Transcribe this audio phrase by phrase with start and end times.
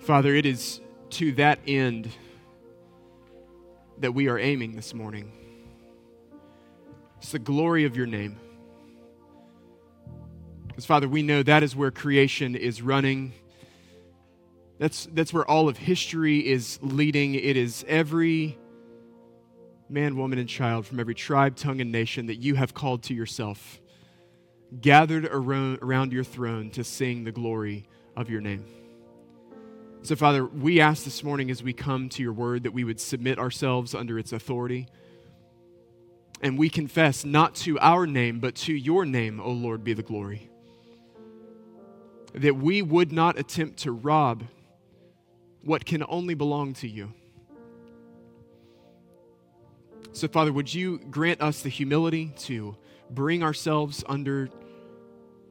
[0.00, 0.80] Father, it is
[1.10, 2.08] to that end
[3.98, 5.30] that we are aiming this morning.
[7.18, 8.40] It's the glory of your name.
[10.66, 13.34] Because, Father, we know that is where creation is running.
[14.78, 17.34] That's, that's where all of history is leading.
[17.34, 18.58] It is every
[19.90, 23.14] man, woman, and child from every tribe, tongue, and nation that you have called to
[23.14, 23.78] yourself,
[24.80, 27.86] gathered around, around your throne to sing the glory
[28.16, 28.64] of your name.
[30.02, 32.98] So, Father, we ask this morning as we come to your word that we would
[32.98, 34.88] submit ourselves under its authority.
[36.40, 40.02] And we confess not to our name, but to your name, O Lord, be the
[40.02, 40.48] glory.
[42.32, 44.44] That we would not attempt to rob
[45.62, 47.12] what can only belong to you.
[50.12, 52.74] So, Father, would you grant us the humility to
[53.10, 54.48] bring ourselves under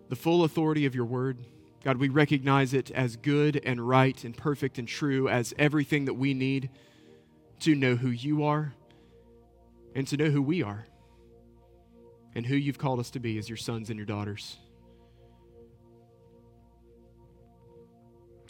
[0.09, 1.38] the full authority of your word?
[1.83, 6.15] God, we recognize it as good and right and perfect and true as everything that
[6.15, 6.69] we need
[7.61, 8.73] to know who you are
[9.95, 10.86] and to know who we are
[12.36, 14.58] and who you've called us to be as your sons and your daughters.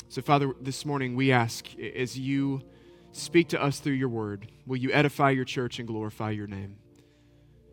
[0.09, 2.64] So, Father, this morning we ask as you
[3.11, 6.77] speak to us through your word, will you edify your church and glorify your name?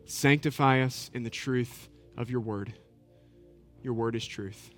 [0.05, 2.73] Sanctify us in the truth of your word.
[3.81, 4.71] Your word is truth.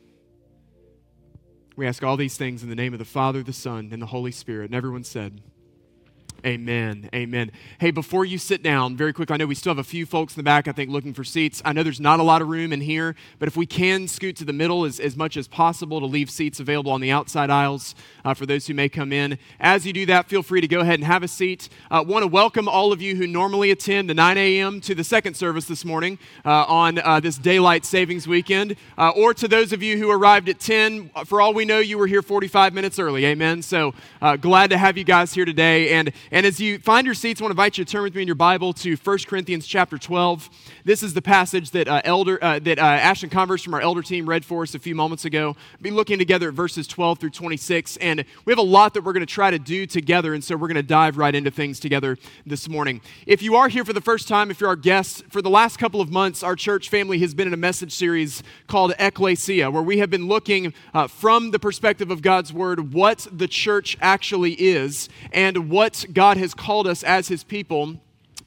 [1.79, 4.07] We ask all these things in the name of the Father, the Son, and the
[4.07, 4.65] Holy Spirit.
[4.65, 5.39] And everyone said,
[6.45, 7.09] Amen.
[7.13, 7.51] Amen.
[7.79, 10.35] Hey, before you sit down, very quickly, I know we still have a few folks
[10.35, 11.61] in the back, I think, looking for seats.
[11.65, 14.37] I know there's not a lot of room in here, but if we can scoot
[14.37, 17.49] to the middle as, as much as possible to leave seats available on the outside
[17.49, 19.37] aisles uh, for those who may come in.
[19.59, 21.67] As you do that, feel free to go ahead and have a seat.
[21.91, 24.79] Uh, Want to welcome all of you who normally attend the 9 a.m.
[24.81, 29.33] to the second service this morning uh, on uh, this daylight savings weekend, uh, or
[29.33, 31.11] to those of you who arrived at 10.
[31.25, 33.25] For all we know, you were here 45 minutes early.
[33.25, 33.61] Amen.
[33.61, 35.89] So uh, glad to have you guys here today.
[35.89, 38.13] And and as you find your seats, I want to invite you to turn with
[38.13, 40.47] me in your Bible to 1 Corinthians chapter 12.
[40.85, 44.03] This is the passage that uh, elder uh, that uh, Ashton Converse from our elder
[44.03, 45.55] team read for us a few moments ago.
[45.79, 49.03] We'll be looking together at verses 12 through 26, and we have a lot that
[49.03, 51.49] we're going to try to do together, and so we're going to dive right into
[51.49, 52.15] things together
[52.45, 53.01] this morning.
[53.25, 55.77] If you are here for the first time, if you're our guest, for the last
[55.77, 59.81] couple of months, our church family has been in a message series called Ekklesia, where
[59.81, 64.53] we have been looking uh, from the perspective of God's Word what the church actually
[64.53, 67.99] is and what God has called us as His people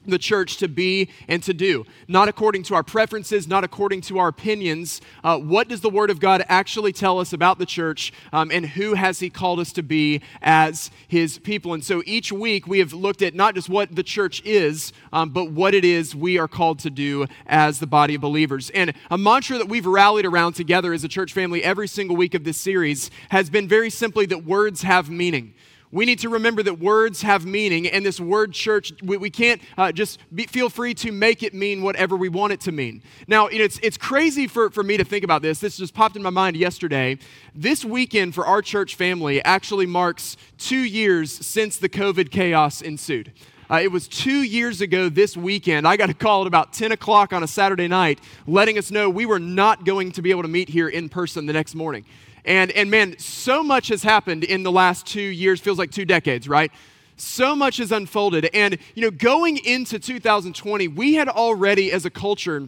[0.05, 1.85] the church to be and to do.
[2.07, 5.01] Not according to our preferences, not according to our opinions.
[5.23, 8.65] Uh, what does the Word of God actually tell us about the church um, and
[8.65, 11.73] who has He called us to be as His people?
[11.73, 15.29] And so each week we have looked at not just what the church is, um,
[15.29, 18.69] but what it is we are called to do as the body of believers.
[18.71, 22.33] And a mantra that we've rallied around together as a church family every single week
[22.33, 25.53] of this series has been very simply that words have meaning
[25.93, 29.61] we need to remember that words have meaning, and this word church, we, we can't
[29.77, 33.03] uh, just be, feel free to make it mean whatever we want it to mean.
[33.27, 35.59] Now, it's, it's crazy for, for me to think about this.
[35.59, 37.19] This just popped in my mind yesterday.
[37.53, 43.31] This weekend for our church family actually marks two years since the COVID chaos ensued.
[43.69, 45.87] Uh, it was two years ago this weekend.
[45.87, 49.11] I got a call at about 10 o'clock on a Saturday night letting us know
[49.11, 52.03] we were not going to be able to meet here in person the next morning.
[52.45, 56.05] And, and man, so much has happened in the last two years, feels like two
[56.05, 56.71] decades, right?
[57.15, 58.49] So much has unfolded.
[58.53, 62.67] And, you know, going into 2020, we had already, as a culture,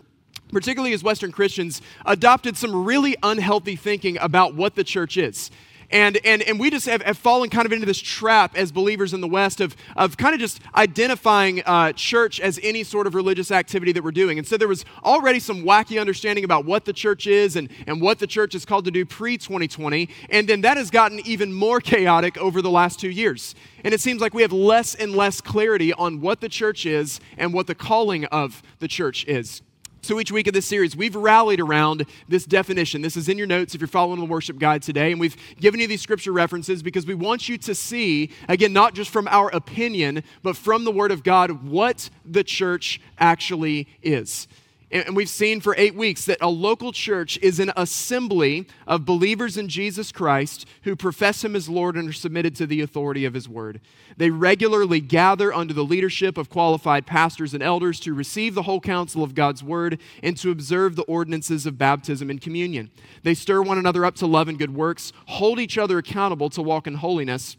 [0.51, 5.51] particularly as Western Christians, adopted some really unhealthy thinking about what the church is.
[5.91, 9.13] And, and, and we just have, have fallen kind of into this trap as believers
[9.13, 13.15] in the West of, of kind of just identifying uh, church as any sort of
[13.15, 14.37] religious activity that we're doing.
[14.37, 18.01] And so there was already some wacky understanding about what the church is and, and
[18.01, 20.09] what the church is called to do pre 2020.
[20.29, 23.55] And then that has gotten even more chaotic over the last two years.
[23.83, 27.19] And it seems like we have less and less clarity on what the church is
[27.37, 29.61] and what the calling of the church is.
[30.05, 33.01] So each week of this series, we've rallied around this definition.
[33.01, 35.11] This is in your notes if you're following the worship guide today.
[35.11, 38.93] And we've given you these scripture references because we want you to see, again, not
[38.93, 44.47] just from our opinion, but from the Word of God, what the church actually is.
[44.91, 49.57] And we've seen for eight weeks that a local church is an assembly of believers
[49.57, 53.33] in Jesus Christ who profess Him as Lord and are submitted to the authority of
[53.33, 53.81] His Word.
[54.15, 58.79] They regularly gather under the leadership of qualified pastors and elders to receive the whole
[58.79, 62.91] counsel of God's Word and to observe the ordinances of baptism and communion.
[63.23, 66.61] They stir one another up to love and good works, hold each other accountable to
[66.61, 67.57] walk in holiness,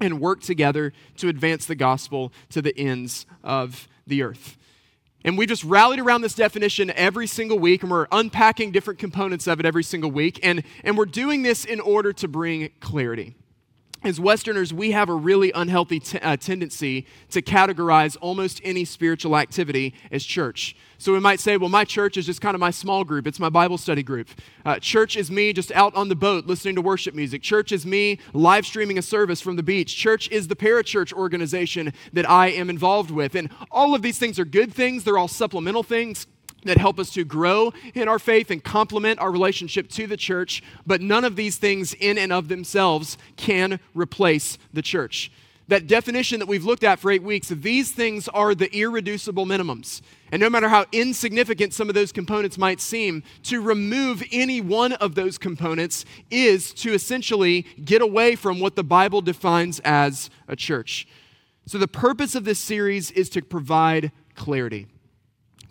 [0.00, 4.56] and work together to advance the gospel to the ends of the earth.
[5.24, 9.46] And we just rallied around this definition every single week, and we're unpacking different components
[9.46, 10.40] of it every single week.
[10.42, 13.34] And, and we're doing this in order to bring clarity.
[14.04, 19.36] As Westerners, we have a really unhealthy t- uh, tendency to categorize almost any spiritual
[19.36, 20.76] activity as church.
[20.98, 23.26] So we might say, well, my church is just kind of my small group.
[23.26, 24.28] It's my Bible study group.
[24.64, 27.42] Uh, church is me just out on the boat listening to worship music.
[27.42, 29.96] Church is me live streaming a service from the beach.
[29.96, 33.34] Church is the parachurch organization that I am involved with.
[33.34, 36.26] And all of these things are good things, they're all supplemental things
[36.64, 40.62] that help us to grow in our faith and complement our relationship to the church,
[40.86, 45.30] but none of these things in and of themselves can replace the church.
[45.68, 50.02] That definition that we've looked at for eight weeks, these things are the irreducible minimums.
[50.30, 54.92] And no matter how insignificant some of those components might seem, to remove any one
[54.94, 60.56] of those components is to essentially get away from what the Bible defines as a
[60.56, 61.06] church.
[61.64, 64.88] So, the purpose of this series is to provide clarity.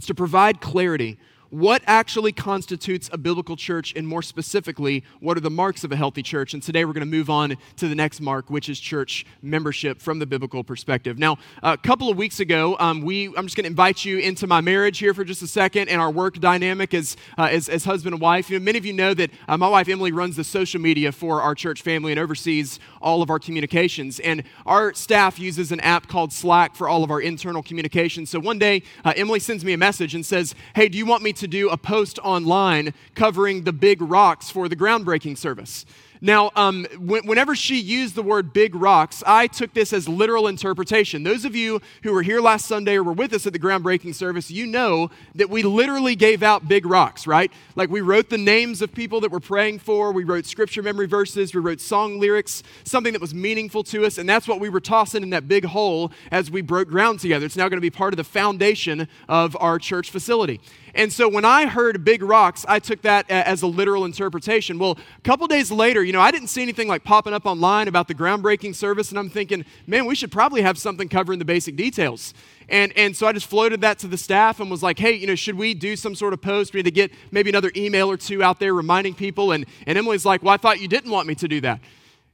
[0.01, 1.19] It's to provide clarity
[1.51, 5.95] what actually constitutes a biblical church, and more specifically, what are the marks of a
[5.95, 6.53] healthy church.
[6.53, 10.01] And today we're going to move on to the next mark, which is church membership
[10.01, 11.19] from the biblical perspective.
[11.19, 14.47] Now, a couple of weeks ago, um, we I'm just going to invite you into
[14.47, 17.83] my marriage here for just a second and our work dynamic as, uh, as, as,
[17.83, 18.49] husband and wife.
[18.49, 21.11] You know, many of you know that uh, my wife Emily runs the social media
[21.11, 24.19] for our church family and oversees all of our communications.
[24.21, 28.29] And our staff uses an app called Slack for all of our internal communications.
[28.29, 31.23] So one day, uh, Emily sends me a message and says, Hey, do you want
[31.23, 35.85] me to do a post online covering the big rocks for the groundbreaking service.
[36.23, 41.23] Now, um, whenever she used the word big rocks, I took this as literal interpretation.
[41.23, 44.13] Those of you who were here last Sunday or were with us at the groundbreaking
[44.13, 47.51] service, you know that we literally gave out big rocks, right?
[47.75, 51.07] Like we wrote the names of people that we're praying for, we wrote scripture memory
[51.07, 54.69] verses, we wrote song lyrics, something that was meaningful to us, and that's what we
[54.69, 57.47] were tossing in that big hole as we broke ground together.
[57.47, 60.61] It's now going to be part of the foundation of our church facility.
[60.93, 64.77] And so when I heard big rocks, I took that as a literal interpretation.
[64.77, 67.87] Well, a couple days later, you know, I didn't see anything like popping up online
[67.87, 71.45] about the groundbreaking service, and I'm thinking, man, we should probably have something covering the
[71.45, 72.33] basic details.
[72.67, 75.25] And, and so I just floated that to the staff and was like, hey, you
[75.25, 76.73] know, should we do some sort of post?
[76.73, 79.53] We need to get maybe another email or two out there reminding people.
[79.53, 81.79] And, and Emily's like, well, I thought you didn't want me to do that.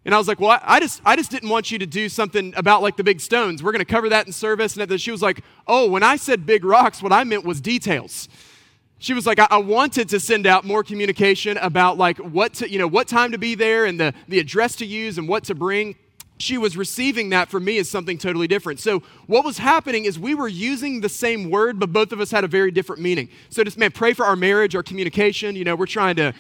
[0.04, 2.56] And I was like, well, I just, I just didn't want you to do something
[2.58, 3.62] about like the big stones.
[3.62, 4.76] We're going to cover that in service.
[4.76, 8.28] And she was like, oh, when I said big rocks, what I meant was details
[9.00, 12.70] she was like I, I, wanted to send out more communication about like what to
[12.70, 15.44] you know what time to be there and the, the address to use and what
[15.46, 15.96] to bring.
[16.40, 18.80] She was receiving that from me as something totally different.
[18.80, 22.32] So what was happening is we were using the same word but both of us
[22.32, 23.30] had a very different meaning.
[23.50, 25.56] So just man pray for our marriage our communication.
[25.56, 26.34] You know we're trying to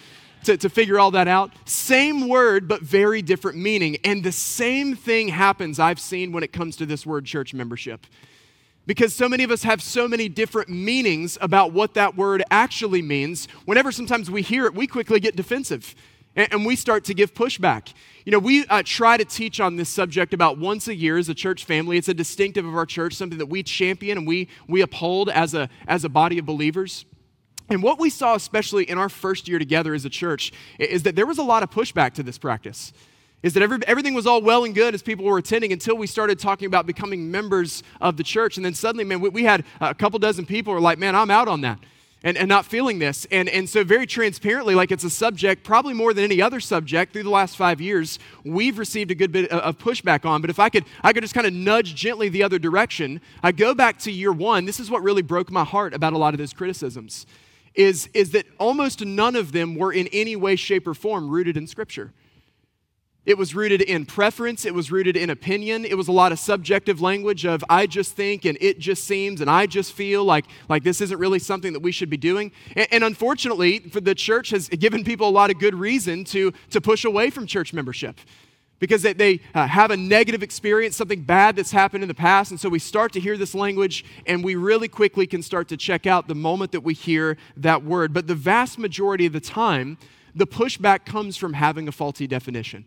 [0.43, 1.51] to, to figure all that out.
[1.65, 3.97] Same word but very different meaning.
[4.03, 8.05] And the same thing happens i've seen when it comes to this word church membership
[8.87, 13.01] because so many of us have so many different meanings about what that word actually
[13.03, 13.47] means.
[13.65, 15.93] Whenever sometimes we hear it, we quickly get defensive
[16.35, 17.93] and, and we start to give pushback.
[18.25, 21.27] You know, we uh, try to teach on this subject about once a year as
[21.27, 21.97] a church family.
[21.97, 25.53] It's a distinctive of our church, something that we champion and we, we uphold as
[25.53, 27.05] a, as a body of believers.
[27.69, 31.17] And what we saw, especially in our first year together as a church, is that
[31.17, 32.93] there was a lot of pushback to this practice
[33.43, 36.07] is that every, everything was all well and good as people were attending until we
[36.07, 38.57] started talking about becoming members of the church.
[38.57, 41.29] And then suddenly, man, we, we had a couple dozen people were like, man, I'm
[41.29, 41.79] out on that.
[42.23, 43.27] And, and not feeling this.
[43.29, 47.13] And, and so, very transparently, like it's a subject, probably more than any other subject
[47.13, 50.41] through the last five years, we've received a good bit of pushback on.
[50.41, 53.51] But if I could, I could just kind of nudge gently the other direction, I
[53.51, 54.65] go back to year one.
[54.65, 57.27] This is what really broke my heart about a lot of those criticisms,
[57.75, 61.55] is, is that almost none of them were in any way, shape, or form rooted
[61.55, 62.11] in Scripture.
[63.27, 65.83] It was rooted in preference, it was rooted in opinion.
[65.83, 69.41] It was a lot of subjective language of I just think and it just seems
[69.41, 72.53] and I just feel like, like this isn't really something that we should be doing.
[72.77, 76.53] And, and unfortunately, for the church has given people a lot of good reason to,
[76.69, 78.17] to push away from church membership
[78.79, 82.51] because they, they uh, have a negative experience, something bad that's happened in the past.
[82.51, 85.75] And so we start to hear this language, and we really quickly can start to
[85.75, 88.13] check out the moment that we hear that word.
[88.13, 89.97] But the vast majority of the time,
[90.33, 92.85] the pushback comes from having a faulty definition.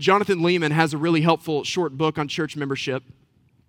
[0.00, 3.04] Jonathan Leeman has a really helpful short book on church membership.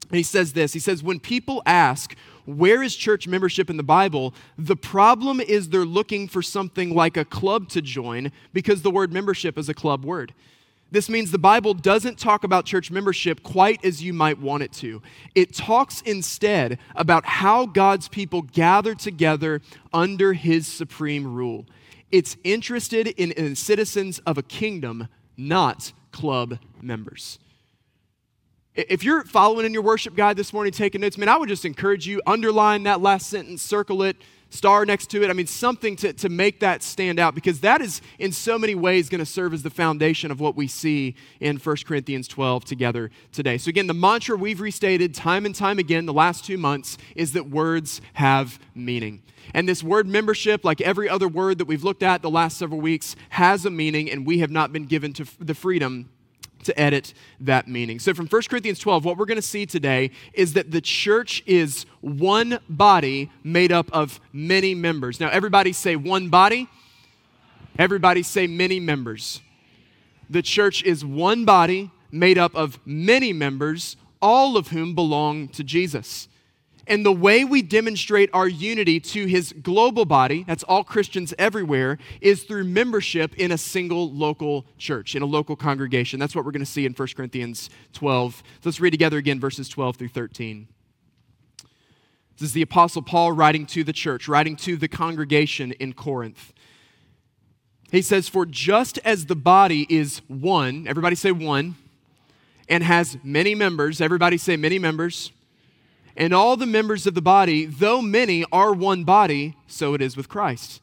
[0.09, 3.83] And he says this He says, When people ask, where is church membership in the
[3.83, 4.33] Bible?
[4.57, 9.13] The problem is they're looking for something like a club to join because the word
[9.13, 10.33] membership is a club word.
[10.89, 14.73] This means the Bible doesn't talk about church membership quite as you might want it
[14.73, 15.01] to.
[15.35, 19.61] It talks instead about how God's people gather together
[19.93, 21.65] under his supreme rule.
[22.11, 25.07] It's interested in, in citizens of a kingdom,
[25.37, 27.39] not club members.
[28.73, 31.65] If you're following in your worship guide this morning, taking notes, man, I would just
[31.65, 34.15] encourage you, underline that last sentence, circle it,
[34.49, 35.29] star next to it.
[35.29, 38.73] I mean, something to, to make that stand out because that is in so many
[38.73, 42.63] ways going to serve as the foundation of what we see in 1 Corinthians 12
[42.63, 43.57] together today.
[43.57, 47.33] So, again, the mantra we've restated time and time again the last two months is
[47.33, 49.21] that words have meaning.
[49.53, 52.79] And this word membership, like every other word that we've looked at the last several
[52.79, 56.09] weeks, has a meaning, and we have not been given to the freedom
[56.63, 57.99] to edit that meaning.
[57.99, 61.43] So, from 1 Corinthians 12, what we're going to see today is that the church
[61.45, 65.19] is one body made up of many members.
[65.19, 66.67] Now, everybody say one body,
[67.77, 69.41] everybody say many members.
[70.29, 75.63] The church is one body made up of many members, all of whom belong to
[75.63, 76.27] Jesus.
[76.87, 81.97] And the way we demonstrate our unity to his global body, that's all Christians everywhere,
[82.21, 86.19] is through membership in a single local church, in a local congregation.
[86.19, 88.43] That's what we're going to see in 1 Corinthians 12.
[88.65, 90.67] let's read together again verses 12 through 13.
[92.37, 96.53] This is the Apostle Paul writing to the church, writing to the congregation in Corinth.
[97.91, 101.75] He says, For just as the body is one, everybody say one,
[102.67, 105.31] and has many members, everybody say many members
[106.15, 110.17] and all the members of the body, though many, are one body, so it is
[110.17, 110.81] with Christ.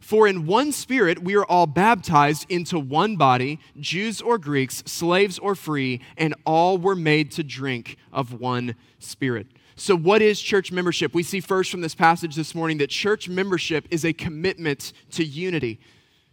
[0.00, 5.38] For in one spirit we are all baptized into one body, Jews or Greeks, slaves
[5.38, 9.46] or free, and all were made to drink of one spirit.
[9.76, 11.14] So, what is church membership?
[11.14, 15.24] We see first from this passage this morning that church membership is a commitment to
[15.24, 15.80] unity.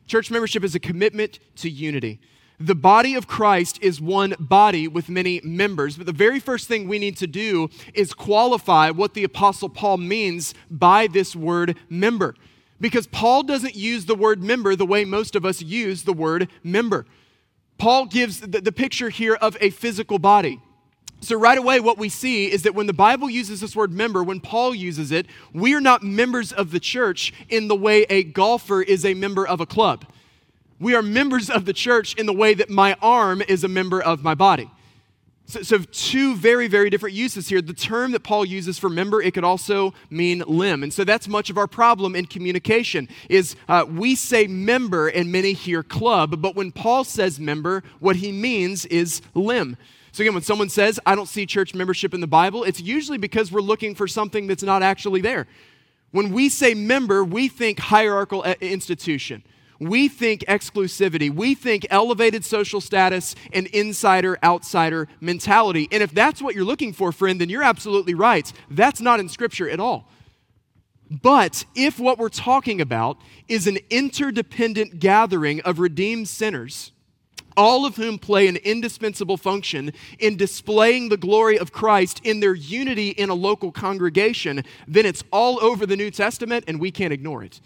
[0.05, 2.19] Church membership is a commitment to unity.
[2.61, 5.97] The body of Christ is one body with many members.
[5.97, 9.97] But the very first thing we need to do is qualify what the Apostle Paul
[9.97, 12.35] means by this word member.
[12.79, 16.49] Because Paul doesn't use the word member the way most of us use the word
[16.63, 17.07] member.
[17.79, 20.61] Paul gives the, the picture here of a physical body.
[21.19, 24.23] So, right away, what we see is that when the Bible uses this word member,
[24.23, 28.23] when Paul uses it, we are not members of the church in the way a
[28.23, 30.05] golfer is a member of a club.
[30.81, 34.01] We are members of the church in the way that my arm is a member
[34.01, 34.69] of my body.
[35.45, 37.61] So, so, two very, very different uses here.
[37.61, 40.81] The term that Paul uses for member, it could also mean limb.
[40.81, 45.31] And so that's much of our problem in communication is uh, we say member and
[45.31, 49.77] many hear club, but when Paul says member, what he means is limb.
[50.13, 53.19] So again, when someone says, I don't see church membership in the Bible, it's usually
[53.19, 55.47] because we're looking for something that's not actually there.
[56.11, 59.43] When we say member, we think hierarchical uh, institution
[59.81, 65.87] we think exclusivity, we think elevated social status and insider outsider mentality.
[65.91, 68.51] And if that's what you're looking for, friend, then you're absolutely right.
[68.69, 70.07] That's not in Scripture at all.
[71.09, 76.91] But if what we're talking about is an interdependent gathering of redeemed sinners,
[77.57, 82.53] all of whom play an indispensable function in displaying the glory of Christ in their
[82.53, 87.11] unity in a local congregation, then it's all over the New Testament and we can't
[87.11, 87.59] ignore it.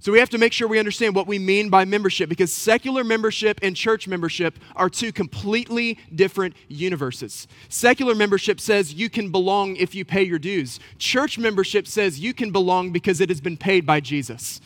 [0.00, 3.02] So we have to make sure we understand what we mean by membership because secular
[3.02, 7.48] membership and church membership are two completely different universes.
[7.68, 10.78] Secular membership says you can belong if you pay your dues.
[10.98, 14.60] Church membership says you can belong because it has been paid by Jesus.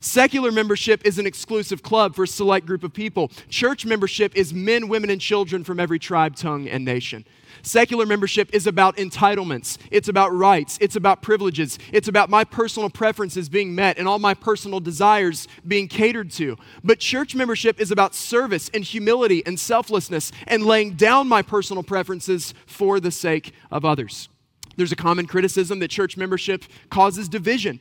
[0.00, 3.28] Secular membership is an exclusive club for a select group of people.
[3.48, 7.24] Church membership is men, women, and children from every tribe, tongue, and nation.
[7.68, 12.88] Secular membership is about entitlements, it's about rights, it's about privileges, it's about my personal
[12.88, 16.56] preferences being met and all my personal desires being catered to.
[16.82, 21.82] But church membership is about service and humility and selflessness and laying down my personal
[21.82, 24.30] preferences for the sake of others.
[24.76, 27.80] There's a common criticism that church membership causes division.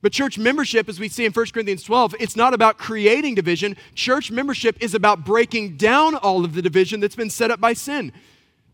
[0.00, 3.76] But church membership, as we see in 1 Corinthians 12, it's not about creating division.
[3.94, 7.74] Church membership is about breaking down all of the division that's been set up by
[7.74, 8.12] sin.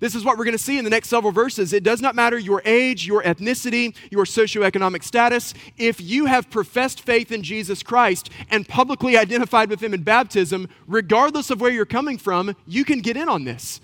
[0.02, 1.72] This is what we're going to see in the next several verses.
[1.72, 5.54] It does not matter your age, your ethnicity, your socioeconomic status.
[5.78, 10.68] If you have professed faith in Jesus Christ and publicly identified with Him in baptism,
[10.88, 13.80] regardless of where you're coming from, you can get in on this.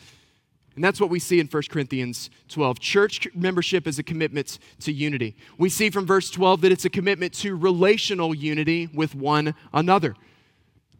[0.74, 2.80] And that's what we see in 1 Corinthians 12.
[2.80, 5.36] Church membership is a commitment to unity.
[5.56, 10.16] We see from verse 12 that it's a commitment to relational unity with one another.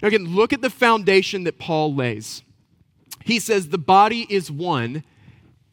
[0.01, 2.45] Now, again, look at the foundation that Paul lays
[3.29, 5.05] he says the body is one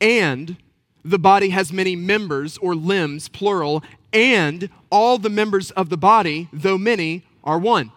[0.01, 0.57] and
[1.05, 3.81] the body has many members or limbs, plural,
[4.11, 7.93] and all the members of the body, though many, are one.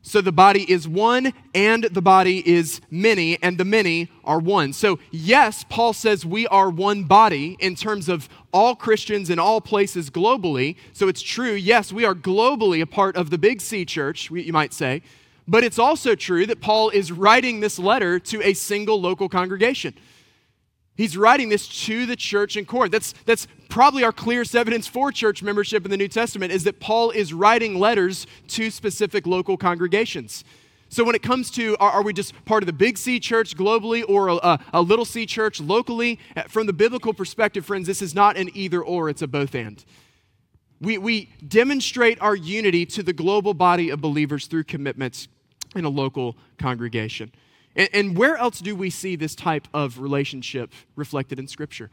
[0.00, 4.72] So the body is one and the body is many, and the many are one.
[4.72, 9.60] So, yes, Paul says we are one body in terms of all Christians in all
[9.60, 10.76] places globally.
[10.94, 14.52] So it's true, yes, we are globally a part of the Big C church, you
[14.54, 15.02] might say.
[15.48, 19.94] But it's also true that Paul is writing this letter to a single local congregation.
[20.94, 22.92] He's writing this to the church in Corinth.
[22.92, 26.80] That's, that's probably our clearest evidence for church membership in the New Testament is that
[26.80, 30.44] Paul is writing letters to specific local congregations.
[30.90, 33.56] So, when it comes to are, are we just part of the big C church
[33.56, 38.00] globally or a, a, little c church locally, uh, from the biblical perspective, friends, this
[38.00, 39.84] is not an either or, it's a both and.
[40.80, 45.28] We, we demonstrate our unity to the global body of believers through commitments
[45.78, 47.32] in a local congregation.
[47.74, 51.90] And, and where else do we see this type of relationship reflected in Scripture?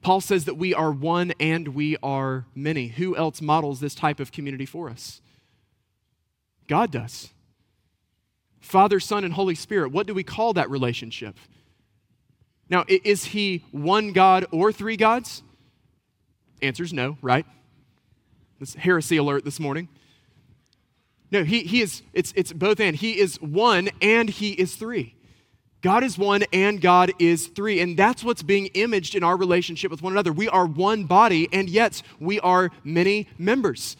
[0.00, 2.88] Paul says that we are one and we are many.
[2.88, 5.20] Who else models this type of community for us?
[6.68, 7.30] God does.
[8.60, 9.92] Father, Son, and Holy Spirit.
[9.92, 11.36] What do we call that relationship?
[12.68, 15.42] Now, is he one God or three gods?
[16.60, 17.46] Answer's no, right?
[18.60, 19.88] This heresy alert this morning.
[21.30, 22.96] No, he, he is, it's, it's both and.
[22.96, 25.14] He is one and he is three.
[25.80, 27.80] God is one and God is three.
[27.80, 30.32] And that's what's being imaged in our relationship with one another.
[30.32, 33.96] We are one body, and yet we are many members.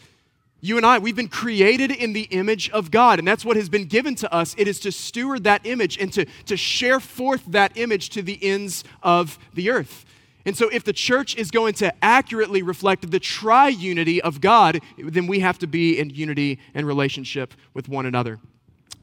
[0.61, 3.69] You and I, we've been created in the image of God, and that's what has
[3.69, 4.55] been given to us.
[4.57, 8.37] It is to steward that image and to, to share forth that image to the
[8.43, 10.05] ends of the earth.
[10.45, 15.27] And so, if the church is going to accurately reflect the triunity of God, then
[15.27, 18.39] we have to be in unity and relationship with one another.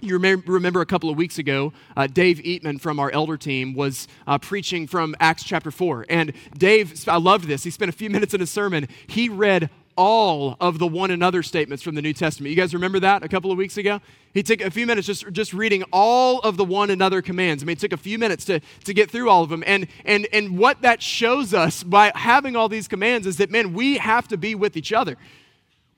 [0.00, 4.08] You remember a couple of weeks ago, uh, Dave Eatman from our elder team was
[4.26, 6.04] uh, preaching from Acts chapter 4.
[6.10, 7.64] And Dave, I loved this.
[7.64, 8.88] He spent a few minutes in a sermon.
[9.06, 12.50] He read all of the one another statements from the New Testament.
[12.50, 14.00] You guys remember that a couple of weeks ago?
[14.34, 17.62] He took a few minutes just, just reading all of the one another commands.
[17.62, 19.64] I mean, it took a few minutes to, to get through all of them.
[19.66, 23.72] And, and, and what that shows us by having all these commands is that, man,
[23.72, 25.16] we have to be with each other.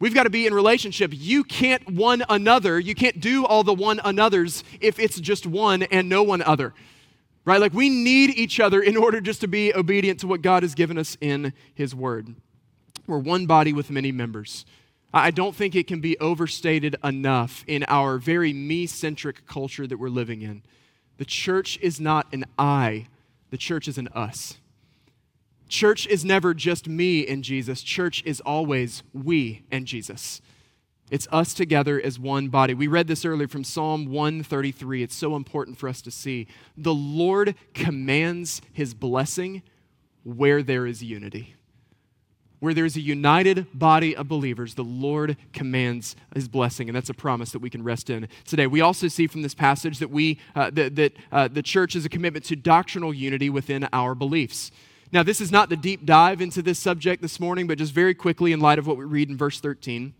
[0.00, 1.10] We've got to be in relationship.
[1.12, 5.82] You can't one another, you can't do all the one another's if it's just one
[5.82, 6.72] and no one other.
[7.44, 7.60] Right?
[7.60, 10.74] Like we need each other in order just to be obedient to what God has
[10.74, 12.34] given us in His Word.
[13.08, 14.66] We're one body with many members.
[15.14, 19.96] I don't think it can be overstated enough in our very me centric culture that
[19.96, 20.62] we're living in.
[21.16, 23.06] The church is not an I,
[23.50, 24.58] the church is an us.
[25.68, 30.42] Church is never just me and Jesus, church is always we and Jesus.
[31.10, 32.74] It's us together as one body.
[32.74, 35.02] We read this earlier from Psalm 133.
[35.02, 36.46] It's so important for us to see.
[36.76, 39.62] The Lord commands his blessing
[40.22, 41.54] where there is unity
[42.60, 47.14] where there's a united body of believers, the Lord commands his blessing, and that's a
[47.14, 48.66] promise that we can rest in today.
[48.66, 52.04] We also see from this passage that, we, uh, that, that uh, the church is
[52.04, 54.70] a commitment to doctrinal unity within our beliefs.
[55.12, 58.14] Now, this is not the deep dive into this subject this morning, but just very
[58.14, 60.12] quickly, in light of what we read in verse 13.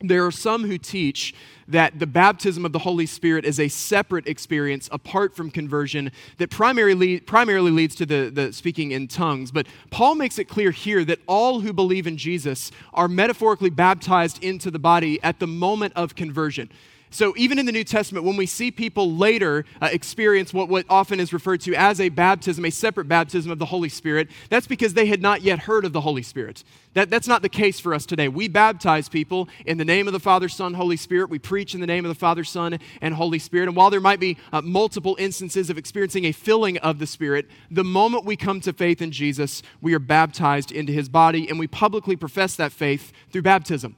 [0.00, 1.34] There are some who teach
[1.68, 6.50] that the baptism of the Holy Spirit is a separate experience apart from conversion that
[6.50, 9.50] primarily, primarily leads to the, the speaking in tongues.
[9.50, 14.42] But Paul makes it clear here that all who believe in Jesus are metaphorically baptized
[14.42, 16.70] into the body at the moment of conversion.
[17.14, 20.84] So, even in the New Testament, when we see people later uh, experience what, what
[20.90, 24.66] often is referred to as a baptism, a separate baptism of the Holy Spirit, that's
[24.66, 26.64] because they had not yet heard of the Holy Spirit.
[26.94, 28.26] That, that's not the case for us today.
[28.26, 31.30] We baptize people in the name of the Father, Son, Holy Spirit.
[31.30, 33.68] We preach in the name of the Father, Son, and Holy Spirit.
[33.68, 37.46] And while there might be uh, multiple instances of experiencing a filling of the Spirit,
[37.70, 41.60] the moment we come to faith in Jesus, we are baptized into his body, and
[41.60, 43.94] we publicly profess that faith through baptism.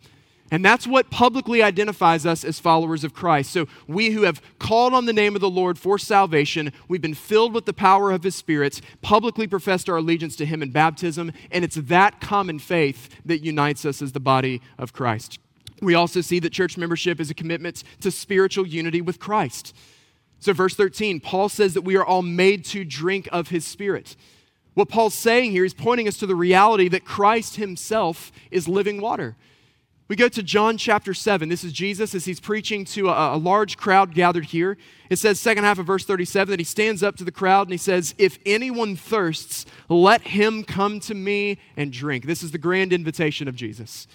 [0.51, 3.51] And that's what publicly identifies us as followers of Christ.
[3.51, 7.15] So, we who have called on the name of the Lord for salvation, we've been
[7.15, 11.33] filled with the power of His Spirit, publicly professed our allegiance to Him in baptism,
[11.51, 15.41] and it's that common faith that unites us as the body of Christ.
[15.83, 19.75] We also see that church membership is a commitment to spiritual unity with Christ.
[20.39, 24.15] So, verse 13, Paul says that we are all made to drink of His Spirit.
[24.75, 29.01] What Paul's saying here is pointing us to the reality that Christ Himself is living
[29.01, 29.35] water.
[30.09, 31.49] We go to John chapter 7.
[31.49, 34.77] This is Jesus as he's preaching to a, a, large crowd gathered here.
[35.11, 37.73] It says, second half of verse 37, that he stands up to the crowd and
[37.73, 42.25] he says, If anyone thirsts, let him come to me and drink.
[42.25, 44.07] This is the grand invitation of Jesus.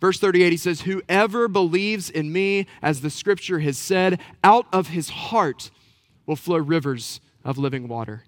[0.00, 4.88] Verse 38, he says, Whoever believes in me, as the scripture has said, out of
[4.88, 5.70] his heart
[6.24, 8.24] will flow rivers of living water.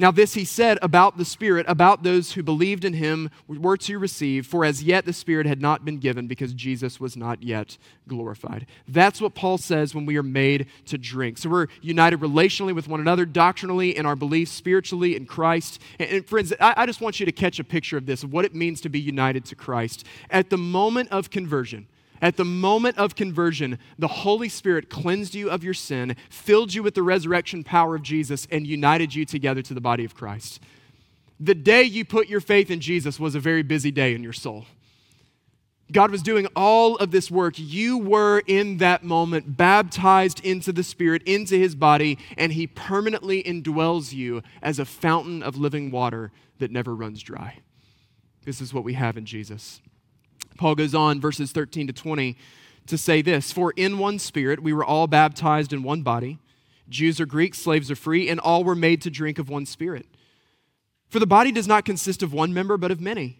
[0.00, 3.98] Now, this he said about the Spirit, about those who believed in him were to
[3.98, 7.76] receive, for as yet the Spirit had not been given because Jesus was not yet
[8.06, 8.66] glorified.
[8.86, 11.38] That's what Paul says when we are made to drink.
[11.38, 15.80] So we're united relationally with one another, doctrinally in our beliefs, spiritually in Christ.
[15.98, 18.32] And, and friends, I, I just want you to catch a picture of this, of
[18.32, 20.04] what it means to be united to Christ.
[20.30, 21.88] At the moment of conversion,
[22.20, 26.82] At the moment of conversion, the Holy Spirit cleansed you of your sin, filled you
[26.82, 30.60] with the resurrection power of Jesus, and united you together to the body of Christ.
[31.40, 34.32] The day you put your faith in Jesus was a very busy day in your
[34.32, 34.66] soul.
[35.90, 37.54] God was doing all of this work.
[37.56, 43.42] You were in that moment baptized into the Spirit, into His body, and He permanently
[43.42, 47.60] indwells you as a fountain of living water that never runs dry.
[48.44, 49.80] This is what we have in Jesus.
[50.58, 52.36] Paul goes on, verses 13 to 20,
[52.86, 56.38] to say this For in one Spirit we were all baptized in one body,
[56.88, 60.06] Jews or Greeks, slaves or free, and all were made to drink of one Spirit.
[61.08, 63.38] For the body does not consist of one member, but of many.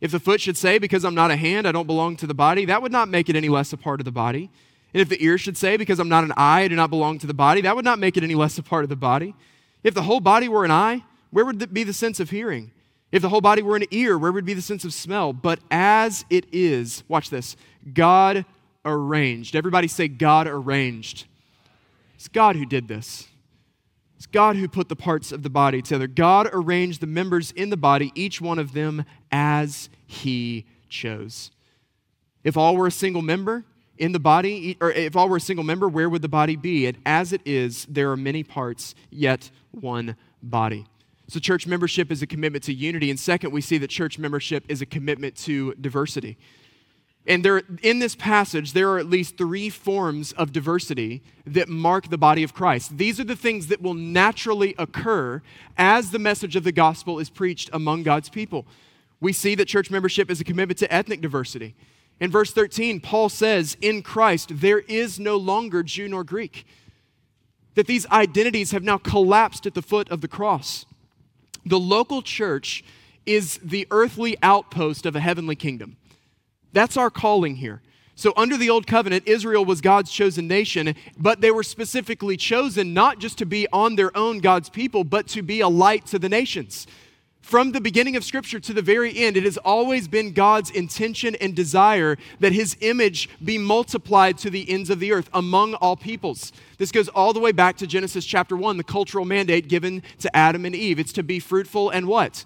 [0.00, 2.34] If the foot should say, Because I'm not a hand, I don't belong to the
[2.34, 4.50] body, that would not make it any less a part of the body.
[4.92, 7.18] And if the ear should say, Because I'm not an eye, I do not belong
[7.18, 9.34] to the body, that would not make it any less a part of the body.
[9.82, 12.72] If the whole body were an eye, where would be the sense of hearing?
[13.12, 15.32] If the whole body were an ear, where would be the sense of smell?
[15.32, 17.56] But as it is, watch this,
[17.92, 18.44] God
[18.84, 19.56] arranged.
[19.56, 21.26] Everybody say, God arranged.
[22.14, 23.26] It's God who did this.
[24.16, 26.06] It's God who put the parts of the body together.
[26.06, 31.50] God arranged the members in the body, each one of them as He chose.
[32.44, 33.64] If all were a single member
[33.96, 36.86] in the body, or if all were a single member, where would the body be?
[36.86, 40.86] And as it is, there are many parts, yet one body.
[41.30, 43.08] So, church membership is a commitment to unity.
[43.08, 46.36] And second, we see that church membership is a commitment to diversity.
[47.24, 52.08] And there, in this passage, there are at least three forms of diversity that mark
[52.08, 52.98] the body of Christ.
[52.98, 55.40] These are the things that will naturally occur
[55.78, 58.66] as the message of the gospel is preached among God's people.
[59.20, 61.76] We see that church membership is a commitment to ethnic diversity.
[62.18, 66.66] In verse 13, Paul says, In Christ, there is no longer Jew nor Greek.
[67.76, 70.86] That these identities have now collapsed at the foot of the cross.
[71.64, 72.84] The local church
[73.26, 75.96] is the earthly outpost of a heavenly kingdom.
[76.72, 77.82] That's our calling here.
[78.14, 82.92] So, under the Old Covenant, Israel was God's chosen nation, but they were specifically chosen
[82.92, 86.18] not just to be on their own God's people, but to be a light to
[86.18, 86.86] the nations.
[87.40, 91.34] From the beginning of Scripture to the very end, it has always been God's intention
[91.36, 95.96] and desire that His image be multiplied to the ends of the earth among all
[95.96, 96.52] peoples.
[96.78, 100.34] This goes all the way back to Genesis chapter 1, the cultural mandate given to
[100.36, 101.00] Adam and Eve.
[101.00, 102.44] It's to be fruitful and what?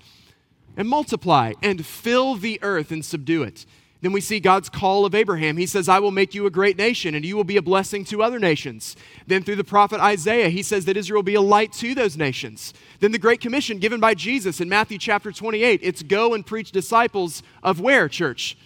[0.76, 3.66] And multiply and fill the earth and subdue it.
[4.04, 5.56] Then we see God's call of Abraham.
[5.56, 8.04] He says, I will make you a great nation, and you will be a blessing
[8.04, 8.96] to other nations.
[9.26, 12.14] Then through the prophet Isaiah, he says that Israel will be a light to those
[12.14, 12.74] nations.
[13.00, 16.70] Then the Great Commission given by Jesus in Matthew chapter 28 it's go and preach
[16.70, 18.58] disciples of where, church?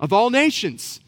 [0.00, 0.98] Of all nations.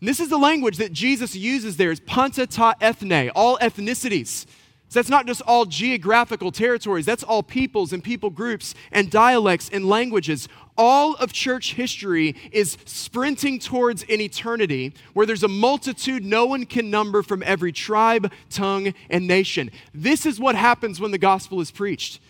[0.00, 4.46] And this is the language that Jesus uses there is panta ta ethne, all ethnicities.
[4.88, 9.68] So that's not just all geographical territories, that's all peoples and people groups and dialects
[9.72, 10.48] and languages.
[10.78, 16.66] All of church history is sprinting towards an eternity where there's a multitude no one
[16.66, 19.70] can number from every tribe, tongue, and nation.
[19.92, 22.20] This is what happens when the gospel is preached.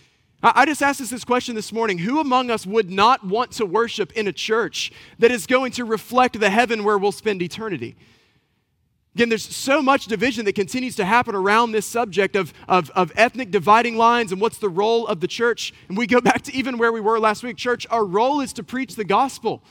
[0.41, 3.65] I just asked us this question this morning Who among us would not want to
[3.65, 7.95] worship in a church that is going to reflect the heaven where we'll spend eternity?
[9.17, 13.11] Again, there's so much division that continues to happen around this subject of, of, of,
[13.15, 15.73] ethnic dividing lines and what's the role of the church.
[15.89, 17.57] And we go back to even where we were last week.
[17.57, 19.63] Church, our role is to preach the gospel.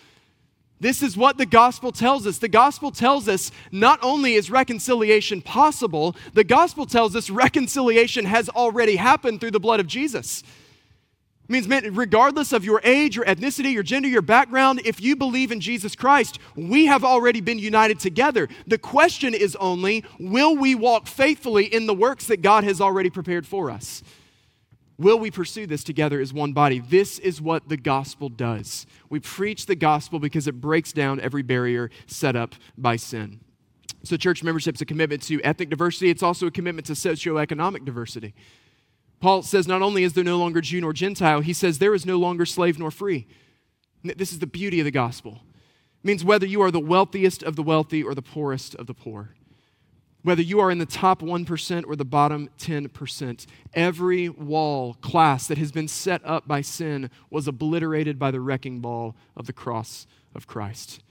[0.81, 2.39] This is what the gospel tells us.
[2.39, 8.49] The gospel tells us not only is reconciliation possible, the gospel tells us reconciliation has
[8.49, 10.43] already happened through the blood of Jesus.
[11.49, 15.15] It means, man, regardless of your age, your ethnicity, your gender, your background, if you
[15.15, 18.49] believe in Jesus Christ, we have already been united together.
[18.67, 23.11] The question is only will we walk faithfully in the works that God has already
[23.11, 24.03] prepared for us?
[24.99, 26.81] Will we pursue this together as one body?
[26.81, 28.85] This is what the gospel does.
[29.09, 33.39] We preach the gospel because it breaks down every barrier set up by sin.
[34.03, 37.85] So, church membership is a commitment to ethnic diversity, it's also a commitment to socioeconomic
[37.85, 38.35] diversity.
[39.21, 42.07] Paul says not only is there no longer Jew nor Gentile, he says there is
[42.07, 43.27] no longer slave nor free.
[44.05, 45.41] This is the beauty of the gospel.
[46.03, 48.95] It means whether you are the wealthiest of the wealthy or the poorest of the
[48.95, 49.31] poor,
[50.23, 55.59] whether you are in the top 1% or the bottom 10%, every wall, class that
[55.59, 60.07] has been set up by sin was obliterated by the wrecking ball of the cross
[60.35, 61.03] of Christ.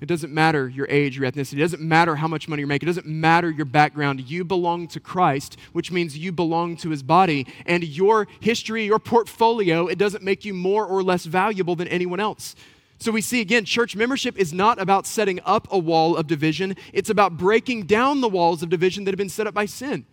[0.00, 1.54] It doesn't matter your age, your ethnicity.
[1.54, 2.88] It doesn't matter how much money you're making.
[2.88, 4.20] It doesn't matter your background.
[4.20, 7.46] You belong to Christ, which means you belong to his body.
[7.66, 12.20] And your history, your portfolio, it doesn't make you more or less valuable than anyone
[12.20, 12.54] else.
[13.00, 16.76] So we see again, church membership is not about setting up a wall of division,
[16.92, 20.04] it's about breaking down the walls of division that have been set up by sin.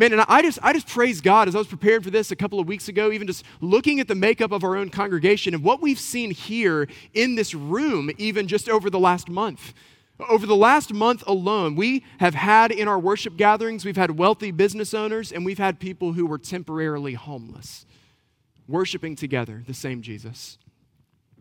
[0.00, 2.36] Man, and I just, I just praise God as I was preparing for this a
[2.36, 5.62] couple of weeks ago, even just looking at the makeup of our own congregation and
[5.62, 9.74] what we've seen here in this room, even just over the last month.
[10.26, 14.50] Over the last month alone, we have had in our worship gatherings, we've had wealthy
[14.50, 17.84] business owners and we've had people who were temporarily homeless
[18.66, 20.56] worshiping together the same Jesus.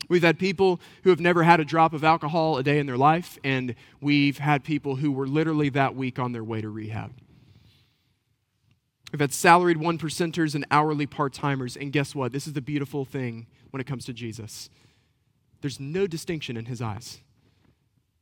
[0.10, 2.98] We've had people who have never had a drop of alcohol a day in their
[2.98, 7.14] life, and we've had people who were literally that week on their way to rehab.
[9.12, 12.32] We've had salaried one percenters and hourly part timers, and guess what?
[12.32, 14.70] This is the beautiful thing when it comes to Jesus.
[15.62, 17.20] There's no distinction in his eyes.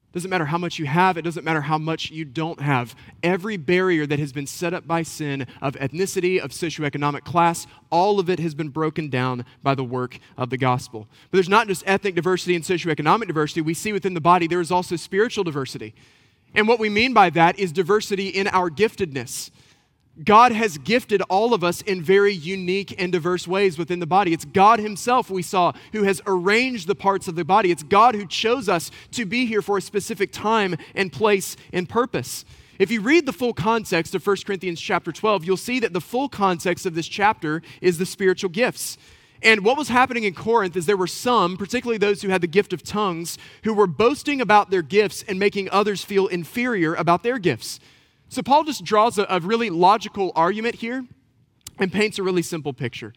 [0.09, 2.95] It Doesn't matter how much you have, it doesn't matter how much you don't have.
[3.21, 8.19] Every barrier that has been set up by sin of ethnicity, of socioeconomic class, all
[8.19, 11.07] of it has been broken down by the work of the gospel.
[11.29, 13.61] But there's not just ethnic diversity and socioeconomic diversity.
[13.61, 15.93] We see within the body there is also spiritual diversity.
[16.55, 19.51] And what we mean by that is diversity in our giftedness.
[20.23, 24.33] God has gifted all of us in very unique and diverse ways within the body.
[24.33, 27.71] It's God Himself, we saw, who has arranged the parts of the body.
[27.71, 31.87] It's God who chose us to be here for a specific time and place and
[31.87, 32.45] purpose.
[32.79, 36.01] If you read the full context of 1 Corinthians chapter 12, you'll see that the
[36.01, 38.97] full context of this chapter is the spiritual gifts.
[39.41, 42.47] And what was happening in Corinth is there were some, particularly those who had the
[42.47, 47.23] gift of tongues, who were boasting about their gifts and making others feel inferior about
[47.23, 47.79] their gifts.
[48.29, 51.05] So Paul just draws a, a really logical argument here
[51.79, 53.13] and paints a really simple picture.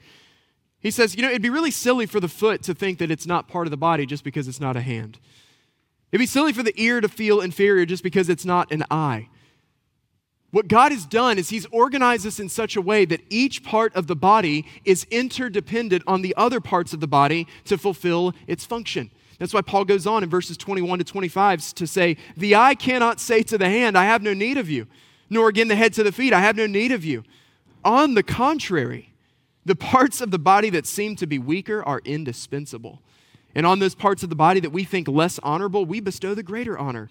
[0.78, 3.26] He says, you know, it'd be really silly for the foot to think that it's
[3.26, 5.18] not part of the body just because it's not a hand.
[6.10, 9.28] It'd be silly for the ear to feel inferior just because it's not an eye.
[10.50, 13.94] What God has done is He's organized us in such a way that each part
[13.94, 18.64] of the body is interdependent on the other parts of the body to fulfill its
[18.64, 19.10] function.
[19.40, 23.18] That's why Paul goes on in verses 21 to 25 to say, The eye cannot
[23.20, 24.86] say to the hand, I have no need of you,
[25.30, 27.24] nor again the head to the feet, I have no need of you.
[27.82, 29.14] On the contrary,
[29.64, 33.00] the parts of the body that seem to be weaker are indispensable.
[33.54, 36.42] And on those parts of the body that we think less honorable, we bestow the
[36.42, 37.08] greater honor.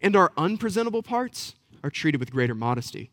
[0.00, 3.10] And our unpresentable parts are treated with greater modesty,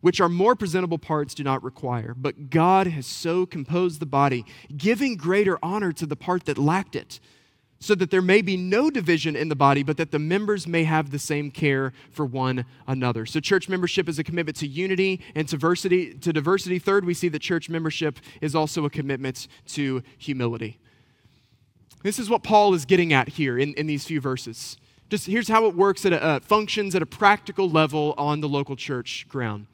[0.00, 2.12] which our more presentable parts do not require.
[2.16, 4.44] But God has so composed the body,
[4.76, 7.20] giving greater honor to the part that lacked it
[7.84, 10.84] so that there may be no division in the body, but that the members may
[10.84, 13.26] have the same care for one another.
[13.26, 16.14] So, church membership is a commitment to unity and diversity.
[16.14, 16.78] To diversity.
[16.78, 20.78] Third, we see that church membership is also a commitment to humility.
[22.02, 24.78] This is what Paul is getting at here in, in these few verses.
[25.10, 28.48] Just here's how it works at a, uh, functions at a practical level on the
[28.48, 29.66] local church ground.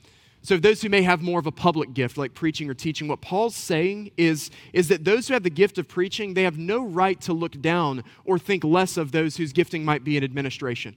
[0.43, 3.21] So, those who may have more of a public gift, like preaching or teaching, what
[3.21, 6.83] Paul's saying is, is that those who have the gift of preaching, they have no
[6.83, 10.97] right to look down or think less of those whose gifting might be in administration.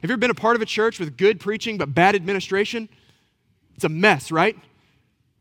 [0.00, 2.88] Have you ever been a part of a church with good preaching but bad administration?
[3.74, 4.56] It's a mess, right?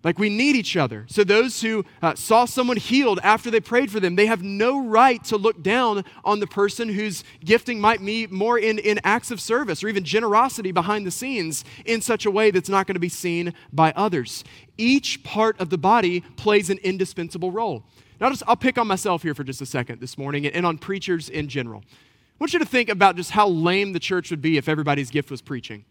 [0.03, 1.05] Like we need each other.
[1.07, 4.85] So those who uh, saw someone healed after they prayed for them, they have no
[4.85, 9.31] right to look down on the person whose gifting might be more in, in acts
[9.31, 12.95] of service or even generosity behind the scenes in such a way that's not going
[12.95, 14.43] to be seen by others.
[14.77, 17.85] Each part of the body plays an indispensable role.
[18.19, 20.65] Now, just, I'll pick on myself here for just a second this morning and, and
[20.65, 21.81] on preachers in general.
[21.81, 25.09] I want you to think about just how lame the church would be if everybody's
[25.09, 25.85] gift was preaching.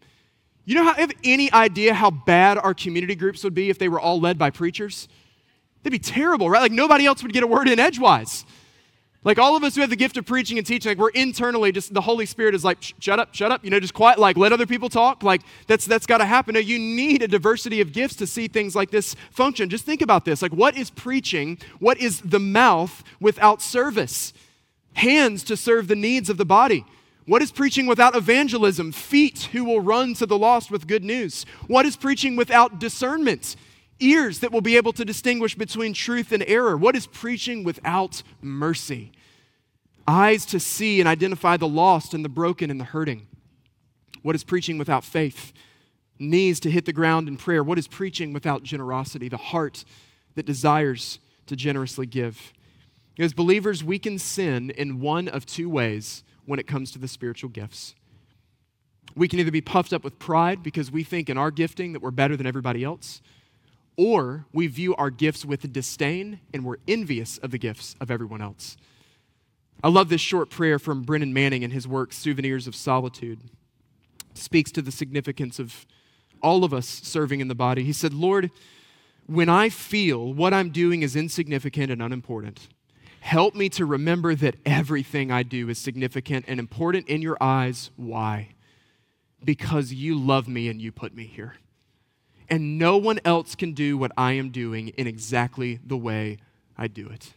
[0.65, 3.89] You know, how, have any idea how bad our community groups would be if they
[3.89, 5.07] were all led by preachers?
[5.83, 6.61] They'd be terrible, right?
[6.61, 8.45] Like nobody else would get a word in edgewise.
[9.25, 11.71] Like all of us who have the gift of preaching and teaching, like we're internally
[11.71, 14.35] just the Holy Spirit is like, shut up, shut up, you know, just quiet, like
[14.35, 15.23] let other people talk.
[15.23, 16.55] Like that's that's got to happen.
[16.55, 19.69] You need a diversity of gifts to see things like this function.
[19.69, 20.41] Just think about this.
[20.41, 21.57] Like, what is preaching?
[21.79, 24.33] What is the mouth without service?
[24.93, 26.85] Hands to serve the needs of the body.
[27.25, 28.91] What is preaching without evangelism?
[28.91, 31.45] Feet who will run to the lost with good news.
[31.67, 33.55] What is preaching without discernment?
[33.99, 36.75] Ears that will be able to distinguish between truth and error.
[36.75, 39.13] What is preaching without mercy?
[40.05, 43.27] Eyes to see and identify the lost and the broken and the hurting.
[44.21, 45.53] What is preaching without faith?
[46.19, 47.63] Knees to hit the ground in prayer.
[47.63, 49.29] What is preaching without generosity?
[49.29, 49.85] The heart
[50.35, 52.51] that desires to generously give.
[53.17, 57.07] As believers, we can sin in one of two ways when it comes to the
[57.07, 57.95] spiritual gifts.
[59.15, 62.01] We can either be puffed up with pride because we think in our gifting that
[62.01, 63.21] we're better than everybody else,
[63.95, 68.41] or we view our gifts with disdain and we're envious of the gifts of everyone
[68.41, 68.75] else.
[69.83, 73.41] I love this short prayer from Brennan Manning in his work, Souvenirs of Solitude.
[74.31, 75.85] It speaks to the significance of
[76.41, 77.83] all of us serving in the body.
[77.83, 78.49] He said, Lord,
[79.27, 82.67] when I feel what I'm doing is insignificant and unimportant,
[83.23, 87.89] Help me to remember that everything I do is significant and important in your eyes.
[87.95, 88.49] Why?
[89.43, 91.55] Because you love me and you put me here.
[92.49, 96.37] and no one else can do what I am doing in exactly the way
[96.77, 97.33] I do it.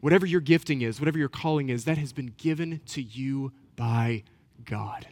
[0.00, 4.24] Whatever your gifting is, whatever your calling is, that has been given to you by
[4.64, 5.06] God.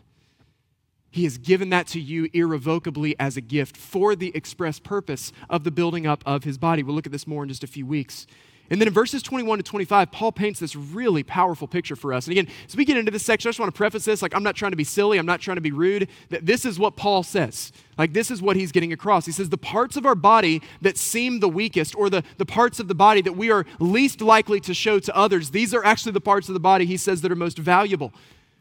[1.11, 5.65] He has given that to you irrevocably as a gift for the express purpose of
[5.65, 6.83] the building up of his body.
[6.83, 8.27] We'll look at this more in just a few weeks.
[8.73, 12.27] And then in verses 21 to 25, Paul paints this really powerful picture for us.
[12.27, 14.35] And again, as we get into this section, I just want to preface this like,
[14.35, 16.09] I'm not trying to be silly, I'm not trying to be rude.
[16.31, 17.71] That this is what Paul says.
[17.99, 19.27] Like, this is what he's getting across.
[19.27, 22.81] He says, The parts of our body that seem the weakest, or the, the parts
[22.81, 26.13] of the body that we are least likely to show to others, these are actually
[26.13, 28.11] the parts of the body, he says, that are most valuable.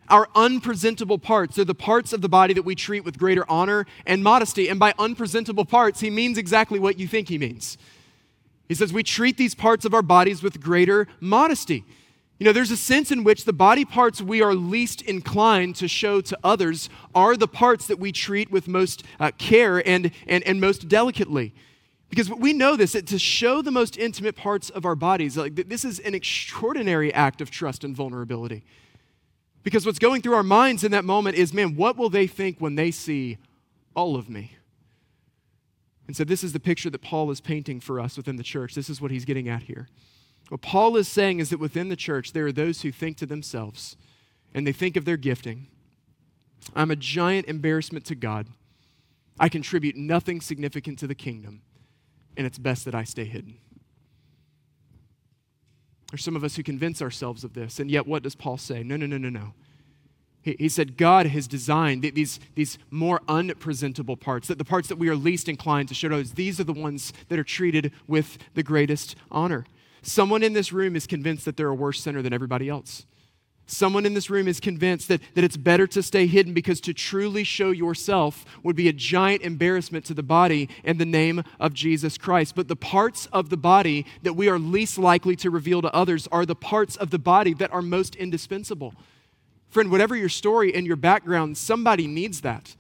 [0.10, 3.86] Our unpresentable parts are the parts of the body that we treat with greater honor
[4.06, 4.68] and modesty.
[4.68, 7.78] And by unpresentable parts, he means exactly what you think he means.
[8.72, 11.84] He says we treat these parts of our bodies with greater modesty.
[12.40, 15.90] You know, there's a sense in which the body parts we are least inclined to
[15.90, 20.42] show to others are the parts that we treat with most uh, care and, and,
[20.46, 21.54] and most delicately.
[22.10, 25.56] Because we know this, that to show the most intimate parts of our bodies, like,
[25.68, 28.64] this is an extraordinary act of trust and vulnerability.
[29.64, 32.62] Because what's going through our minds in that moment is, man, what will they think
[32.62, 33.38] when they see
[33.98, 34.56] all of me?
[36.12, 38.76] And so, this is the picture that Paul is painting for us within the church.
[38.76, 39.88] This is what he's getting at here.
[40.50, 43.26] What Paul is saying is that within the church, there are those who think to
[43.26, 43.96] themselves
[44.54, 45.68] and they think of their gifting
[46.76, 48.48] I'm a giant embarrassment to God.
[49.40, 51.62] I contribute nothing significant to the kingdom,
[52.36, 53.58] and it's best that I stay hidden.
[56.12, 58.84] There's some of us who convince ourselves of this, and yet what does Paul say?
[58.84, 59.54] No, no, no, no, no.
[60.44, 65.08] He, said God has designed these, these more unpresentable parts, that the parts that we
[65.08, 68.64] are least inclined to show others, these are the ones that are treated with the
[68.64, 69.66] greatest honor.
[70.02, 73.06] Someone in this room is convinced that they're a worse sinner than everybody else.
[73.68, 76.94] Someone in this room is convinced that, that it's better to stay hidden because to
[76.94, 81.74] truly show yourself would be a giant embarrassment to the body and the name of
[81.74, 82.56] Jesus Christ.
[82.56, 86.28] But the parts of the body that we are least likely to reveal to others
[86.32, 88.94] are the parts of the body that are most indispensable.
[89.72, 92.76] Friend, whatever your story and your background, somebody needs that.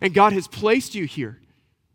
[0.00, 1.40] And God has placed you here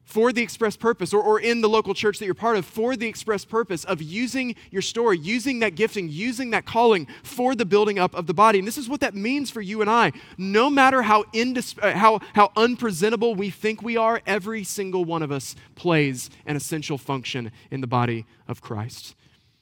[0.04, 2.96] for the express purpose, or, or in the local church that you're part of, for
[2.96, 7.66] the express purpose of using your story, using that gifting, using that calling for the
[7.66, 8.60] building up of the body.
[8.60, 10.12] And this is what that means for you and I.
[10.38, 15.24] No matter how, indis- uh, how, how unpresentable we think we are, every single one
[15.24, 19.16] of us plays an essential function in the body of Christ.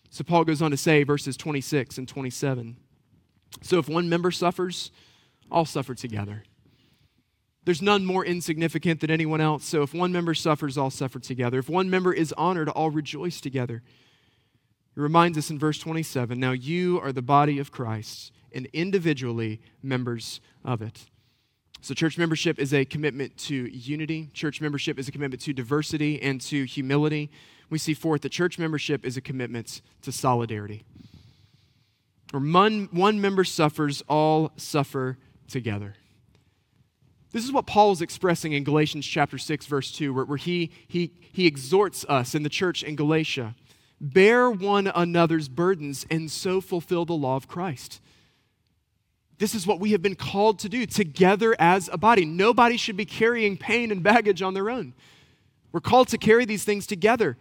[0.10, 2.76] So Paul goes on to say, verses 26 and 27.
[3.62, 4.92] So if one member suffers,
[5.52, 6.44] all suffer together.
[7.64, 9.66] There's none more insignificant than anyone else.
[9.66, 11.60] So if one member suffers, all suffer together.
[11.60, 13.84] If one member is honored, all rejoice together.
[14.96, 19.62] It reminds us in verse 27 now you are the body of Christ and individually
[19.82, 21.06] members of it.
[21.84, 24.30] So, church membership is a commitment to unity.
[24.34, 27.32] Church membership is a commitment to diversity and to humility.
[27.72, 30.84] We see fourth that church membership is a commitment to solidarity.
[32.34, 35.18] Or one, one member suffers, all suffer
[35.48, 35.96] together.
[37.32, 40.72] This is what Paul is expressing in Galatians chapter 6, verse 2, where, where he,
[40.88, 43.56] he, he exhorts us in the church in Galatia
[44.02, 48.02] bear one another's burdens and so fulfill the law of Christ.
[49.38, 52.26] This is what we have been called to do together as a body.
[52.26, 54.94] Nobody should be carrying pain and baggage on their own.
[55.72, 57.38] We're called to carry these things together.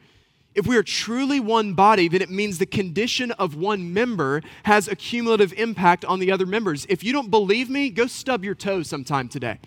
[0.54, 4.88] If we are truly one body, then it means the condition of one member has
[4.88, 6.86] a cumulative impact on the other members.
[6.88, 9.60] If you don't believe me, go stub your toe sometime today.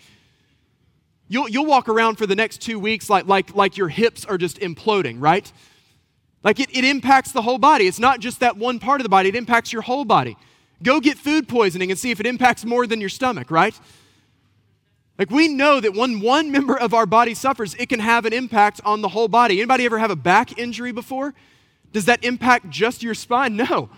[1.29, 4.37] You'll, you'll walk around for the next two weeks like, like, like your hips are
[4.37, 5.51] just imploding, right?
[6.43, 7.87] Like it, it impacts the whole body.
[7.87, 10.35] It's not just that one part of the body, it impacts your whole body.
[10.83, 13.79] Go get food poisoning and see if it impacts more than your stomach, right?
[15.17, 18.33] Like we know that when one member of our body suffers, it can have an
[18.33, 19.59] impact on the whole body.
[19.59, 21.33] Anybody ever have a back injury before?
[21.91, 23.55] Does that impact just your spine?
[23.55, 23.89] No.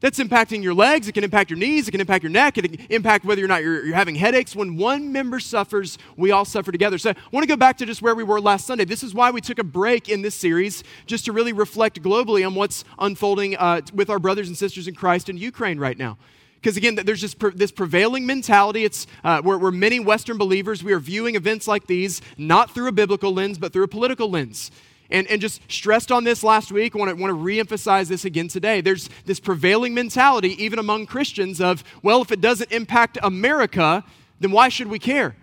[0.00, 2.70] That's impacting your legs, it can impact your knees, it can impact your neck, it
[2.70, 4.54] can impact whether or not you're, you're having headaches.
[4.54, 6.98] When one member suffers, we all suffer together.
[6.98, 8.84] So I want to go back to just where we were last Sunday.
[8.84, 12.46] This is why we took a break in this series, just to really reflect globally
[12.46, 16.18] on what's unfolding uh, with our brothers and sisters in Christ in Ukraine right now.
[16.66, 18.84] Because again, there's just pre- this prevailing mentality.
[18.84, 22.88] It's uh, where, where many Western believers we are viewing events like these not through
[22.88, 24.72] a biblical lens, but through a political lens.
[25.08, 26.96] And, and just stressed on this last week.
[26.96, 28.80] Want to, want to reemphasize this again today.
[28.80, 34.02] There's this prevailing mentality, even among Christians, of, well, if it doesn't impact America,
[34.40, 35.36] then why should we care?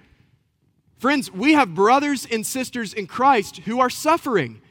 [0.98, 4.62] Friends, we have brothers and sisters in Christ who are suffering.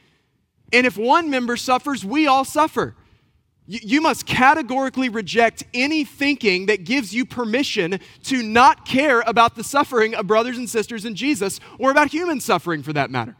[0.71, 2.93] And if one member suffers, we all suffer.
[3.65, 9.63] You must categorically reject any thinking that gives you permission to not care about the
[9.63, 13.37] suffering of brothers and sisters in Jesus or about human suffering for that matter.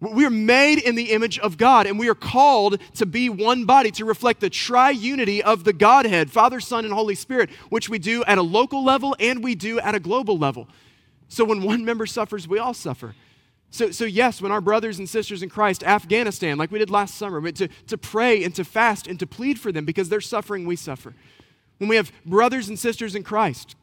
[0.00, 3.64] We are made in the image of God, and we are called to be one
[3.64, 7.98] body, to reflect the triunity of the Godhead, Father, Son, and Holy Spirit, which we
[7.98, 10.68] do at a local level and we do at a global level.
[11.28, 13.14] So when one member suffers, we all suffer.
[13.74, 17.16] So, so yes, when our brothers and sisters in Christ, Afghanistan, like we did last
[17.16, 20.64] summer, to, to pray and to fast and to plead for them because they're suffering,
[20.64, 21.12] we suffer.
[21.78, 23.74] When we have brothers and sisters in Christ,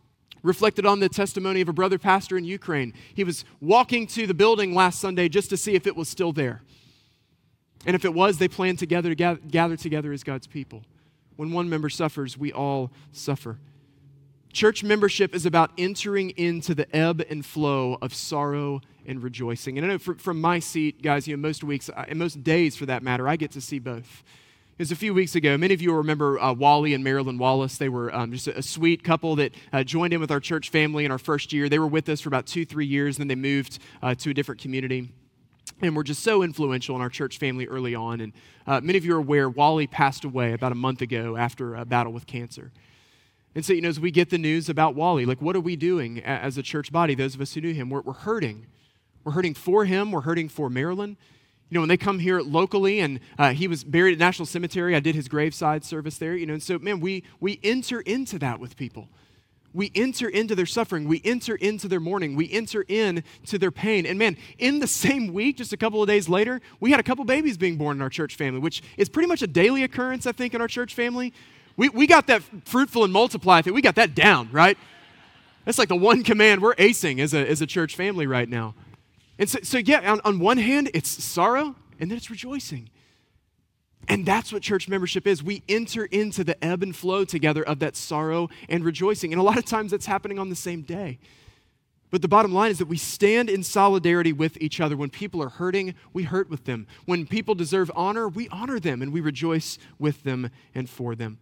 [0.43, 2.93] reflected on the testimony of a brother pastor in Ukraine.
[3.13, 6.31] He was walking to the building last Sunday just to see if it was still
[6.31, 6.61] there.
[7.85, 10.83] And if it was, they planned together to gather, gather together as God's people.
[11.35, 13.57] When one member suffers, we all suffer.
[14.53, 19.77] Church membership is about entering into the ebb and flow of sorrow and rejoicing.
[19.77, 22.85] And I know from my seat, guys, you know, most weeks and most days for
[22.85, 24.23] that matter, I get to see both.
[24.77, 25.57] It was a few weeks ago.
[25.57, 27.77] Many of you remember uh, Wally and Marilyn Wallace.
[27.77, 30.69] They were um, just a, a, sweet couple that uh, joined in with our church
[30.69, 31.69] family in our first year.
[31.69, 34.33] They were with us for about two, three years, then they moved uh, to a
[34.33, 35.09] different community
[35.81, 38.21] and were just so influential in our church family early on.
[38.21, 38.33] And
[38.65, 41.85] uh, many of you are aware Wally passed away about a month ago after a
[41.85, 42.71] battle with cancer.
[43.53, 45.75] And so, you know, as we get the news about Wally, like, what are we
[45.75, 47.89] doing as a church body, those of us who knew him?
[47.89, 48.67] We're, we're hurting.
[49.23, 51.17] We're hurting for him, we're hurting for Marilyn.
[51.69, 54.95] You know, when they come here locally, and uh, he was buried at National Cemetery,
[54.95, 58.39] I did his graveside service there, you know, and so, man, we, we enter into
[58.39, 59.07] that with people.
[59.73, 61.07] We enter into their suffering.
[61.07, 62.35] We enter into their mourning.
[62.35, 64.05] We enter into their pain.
[64.05, 67.03] And man, in the same week, just a couple of days later, we had a
[67.03, 70.25] couple babies being born in our church family, which is pretty much a daily occurrence,
[70.25, 71.31] I think, in our church family.
[71.77, 73.73] We, we got that fruitful and multiply thing.
[73.73, 74.77] We got that down, right?
[75.65, 78.75] That's like the one command we're acing as a, as a church family right now.
[79.37, 82.89] And so, so yeah, on, on one hand, it's sorrow, and then it's rejoicing.
[84.07, 85.43] And that's what church membership is.
[85.43, 89.31] We enter into the ebb and flow together of that sorrow and rejoicing.
[89.31, 91.19] And a lot of times that's happening on the same day.
[92.09, 94.97] But the bottom line is that we stand in solidarity with each other.
[94.97, 96.87] When people are hurting, we hurt with them.
[97.05, 101.37] When people deserve honor, we honor them and we rejoice with them and for them.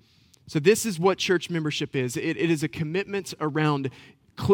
[0.49, 3.91] So, this is what church membership is it, it is a commitment around,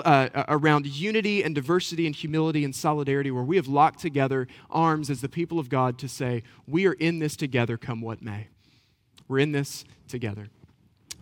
[0.03, 5.09] uh, around unity and diversity and humility and solidarity, where we have locked together arms
[5.09, 8.47] as the people of God to say, We are in this together, come what may.
[9.29, 10.49] We're in this together.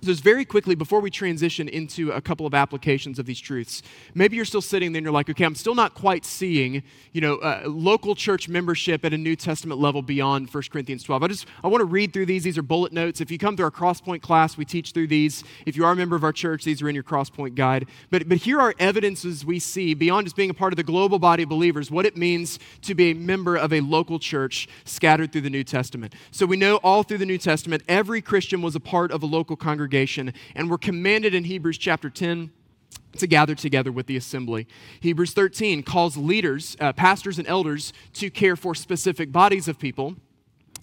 [0.03, 3.81] So, just very quickly, before we transition into a couple of applications of these truths,
[4.13, 6.83] maybe you're still sitting there and you're like, okay, I'm still not quite seeing,
[7.13, 11.23] you know, uh, local church membership at a New Testament level beyond 1 Corinthians 12.
[11.23, 12.43] I just, I want to read through these.
[12.43, 13.21] These are bullet notes.
[13.21, 15.45] If you come to our Crosspoint class, we teach through these.
[15.65, 17.87] If you are a member of our church, these are in your Crosspoint guide.
[18.11, 21.17] But, but here are evidences we see, beyond just being a part of the global
[21.17, 25.31] body of believers, what it means to be a member of a local church scattered
[25.31, 26.13] through the New Testament.
[26.31, 29.25] So we know all through the New Testament, every Christian was a part of a
[29.25, 32.49] local congregation congregation, and we're commanded in Hebrews chapter 10
[33.19, 34.67] to gather together with the assembly.
[35.01, 40.15] Hebrews 13 calls leaders, uh, pastors, and elders to care for specific bodies of people.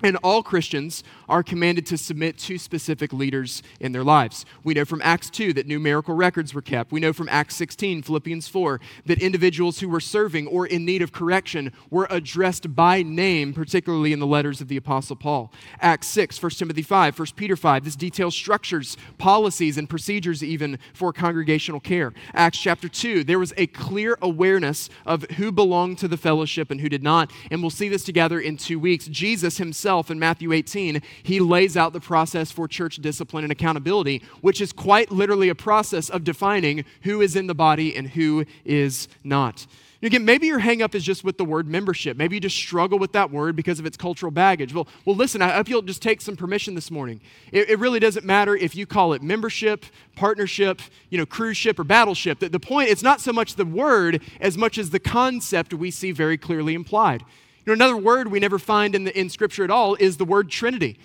[0.03, 4.47] And all Christians are commanded to submit to specific leaders in their lives.
[4.65, 6.91] We know from Acts 2 that numerical records were kept.
[6.91, 11.03] We know from Acts 16, Philippians 4, that individuals who were serving or in need
[11.03, 15.53] of correction were addressed by name, particularly in the letters of the Apostle Paul.
[15.81, 20.79] Acts 6, 1 Timothy 5, 1 Peter 5, this details structures, policies, and procedures even
[20.95, 22.13] for congregational care.
[22.33, 26.81] Acts chapter 2, there was a clear awareness of who belonged to the fellowship and
[26.81, 27.31] who did not.
[27.51, 29.07] And we'll see this together in two weeks.
[29.07, 33.51] Jesus himself himself in Matthew 18, he lays out the process for church discipline and
[33.51, 38.11] accountability, which is quite literally a process of defining who is in the body and
[38.11, 39.67] who is not.
[40.01, 42.17] Again, maybe your hangup is just with the word membership.
[42.17, 44.73] Maybe you just struggle with that word because of its cultural baggage.
[44.73, 47.21] Well, well listen, I hope you'll just take some permission this morning.
[47.51, 49.85] It, it really doesn't matter if you call it membership,
[50.15, 50.81] partnership,
[51.11, 52.39] you know, cruise ship, or battleship.
[52.39, 55.91] The, the point, it's not so much the word as much as the concept we
[55.91, 57.25] see very clearly implied.
[57.65, 60.25] You know, another word we never find in, the, in Scripture at all is the
[60.25, 60.99] word Trinity.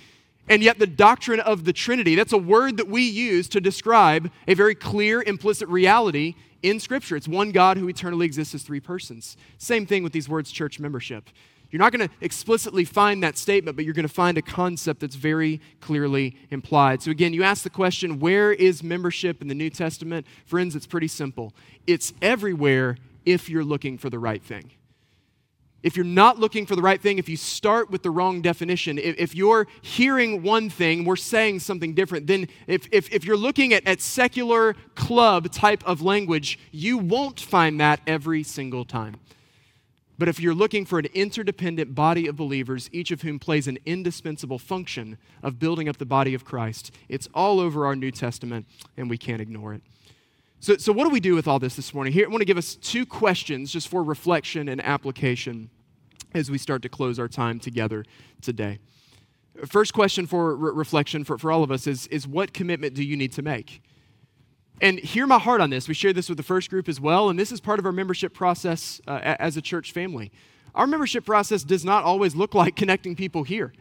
[0.47, 4.31] And yet, the doctrine of the Trinity, that's a word that we use to describe
[4.47, 7.15] a very clear, implicit reality in Scripture.
[7.15, 9.37] It's one God who eternally exists as three persons.
[9.57, 11.29] Same thing with these words, church membership.
[11.71, 15.01] You're not going to explicitly find that statement, but you're going to find a concept
[15.01, 17.01] that's very clearly implied.
[17.01, 20.27] So, again, you ask the question, where is membership in the New Testament?
[20.45, 21.53] Friends, it's pretty simple.
[21.87, 24.71] It's everywhere if you're looking for the right thing
[25.85, 28.97] if you're not looking for the right thing, if you start with the wrong definition,
[28.97, 33.37] if, if you're hearing one thing, we're saying something different, then if, if, if you're
[33.37, 39.17] looking at, at secular club type of language, you won't find that every single time.
[40.17, 43.77] But if you're looking for an interdependent body of believers, each of whom plays an
[43.85, 48.65] indispensable function of building up the body of Christ, it's all over our New Testament,
[48.97, 49.83] and we can't ignore it.
[50.61, 52.11] So, so what do we do with all this this morning?
[52.11, 55.69] Here, I want to give us two questions just for reflection and application
[56.35, 58.05] as we start to close our time together
[58.41, 58.79] today.
[59.65, 63.03] First question for re- reflection for, for all of us is, is what commitment do
[63.03, 63.81] you need to make?
[64.81, 65.87] And hear my heart on this.
[65.87, 67.93] We shared this with the first group as well, and this is part of our
[67.93, 70.31] membership process uh, as a church family.
[70.75, 73.71] Our membership process does not always look like connecting people here.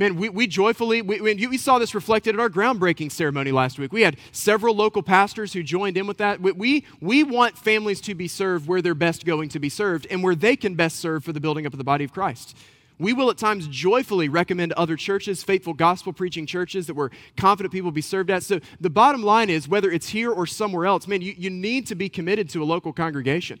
[0.00, 3.92] Man, we, we joyfully, we, we saw this reflected at our groundbreaking ceremony last week.
[3.92, 6.40] We had several local pastors who joined in with that.
[6.40, 10.22] We, we want families to be served where they're best going to be served and
[10.22, 12.56] where they can best serve for the building up of the body of Christ.
[12.98, 17.70] We will at times joyfully recommend other churches, faithful gospel preaching churches that we're confident
[17.70, 18.42] people will be served at.
[18.42, 21.86] So the bottom line is whether it's here or somewhere else, man, you, you need
[21.88, 23.60] to be committed to a local congregation.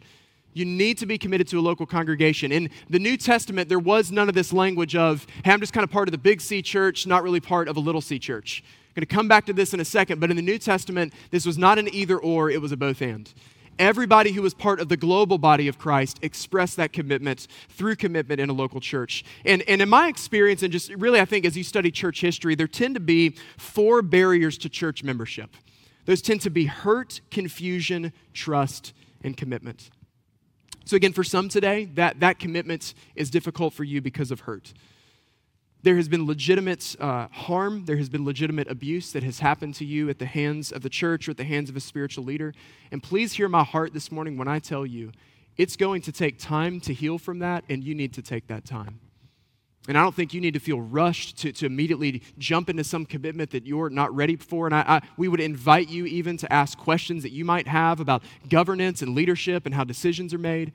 [0.52, 2.50] You need to be committed to a local congregation.
[2.50, 5.84] In the New Testament, there was none of this language of, hey, I'm just kind
[5.84, 8.62] of part of the big C church, not really part of a little c church.
[8.64, 11.12] I'm going to come back to this in a second, but in the New Testament,
[11.30, 13.32] this was not an either or, it was a both and
[13.80, 18.38] everybody who was part of the global body of Christ expressed that commitment through commitment
[18.38, 19.24] in a local church.
[19.44, 22.54] And, and in my experience, and just really, I think as you study church history,
[22.54, 25.56] there tend to be four barriers to church membership.
[26.04, 28.92] Those tend to be hurt, confusion, trust,
[29.24, 29.90] and commitment.
[30.90, 34.74] So, again, for some today, that, that commitment is difficult for you because of hurt.
[35.84, 39.84] There has been legitimate uh, harm, there has been legitimate abuse that has happened to
[39.84, 42.52] you at the hands of the church or at the hands of a spiritual leader.
[42.90, 45.12] And please hear my heart this morning when I tell you
[45.56, 48.64] it's going to take time to heal from that, and you need to take that
[48.64, 48.98] time.
[49.88, 53.06] And I don't think you need to feel rushed to, to immediately jump into some
[53.06, 54.66] commitment that you're not ready for.
[54.66, 57.98] And I, I, we would invite you even to ask questions that you might have
[57.98, 60.72] about governance and leadership and how decisions are made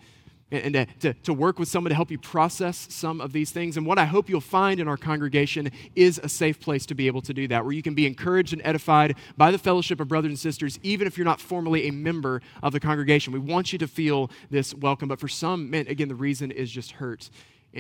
[0.52, 3.78] and, and to, to work with someone to help you process some of these things.
[3.78, 7.08] And what I hope you'll find in our congregation is a safe place to be
[7.08, 10.08] able to do that, where you can be encouraged and edified by the fellowship of
[10.08, 13.34] brothers and sisters, even if you're not formally a member of the congregation.
[13.34, 15.10] We want you to feel this welcome.
[15.10, 17.30] But for some, man, again, the reason is just hurt.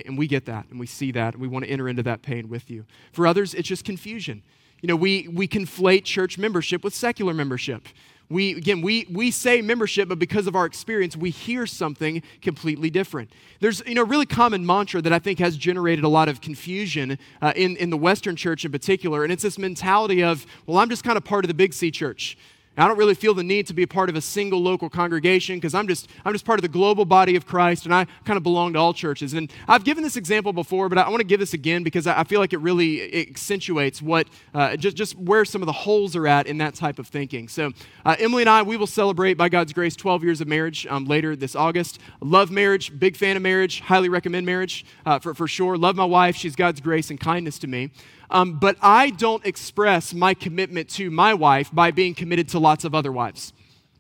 [0.06, 2.22] And we get that and we see that and we want to enter into that
[2.22, 2.86] pain with you.
[3.14, 4.44] For others, it's just confusion.
[4.82, 7.88] You know, we, we conflate church membership with secular membership.
[8.30, 12.90] We, again, we, we say membership, but because of our experience, we hear something completely
[12.90, 13.30] different.
[13.60, 16.42] There's you know, a really common mantra that I think has generated a lot of
[16.42, 20.80] confusion uh, in, in the Western church in particular, and it's this mentality of, well,
[20.80, 22.36] I'm just kind of part of the big C church.
[22.78, 25.58] I don't really feel the need to be a part of a single local congregation
[25.58, 28.38] because I'm just, I'm just part of the global body of Christ and I kind
[28.38, 29.34] of belong to all churches.
[29.34, 32.24] And I've given this example before, but I want to give this again because I
[32.26, 36.28] feel like it really accentuates what, uh, just, just where some of the holes are
[36.28, 37.48] at in that type of thinking.
[37.48, 37.72] So,
[38.06, 41.06] uh, Emily and I, we will celebrate, by God's grace, 12 years of marriage um,
[41.06, 42.00] later this August.
[42.22, 45.78] Love marriage, big fan of marriage, highly recommend marriage uh, for, for sure.
[45.78, 47.92] Love my wife, she's God's grace and kindness to me.
[48.30, 52.84] Um, but I don't express my commitment to my wife by being committed to lots
[52.84, 53.54] of other wives,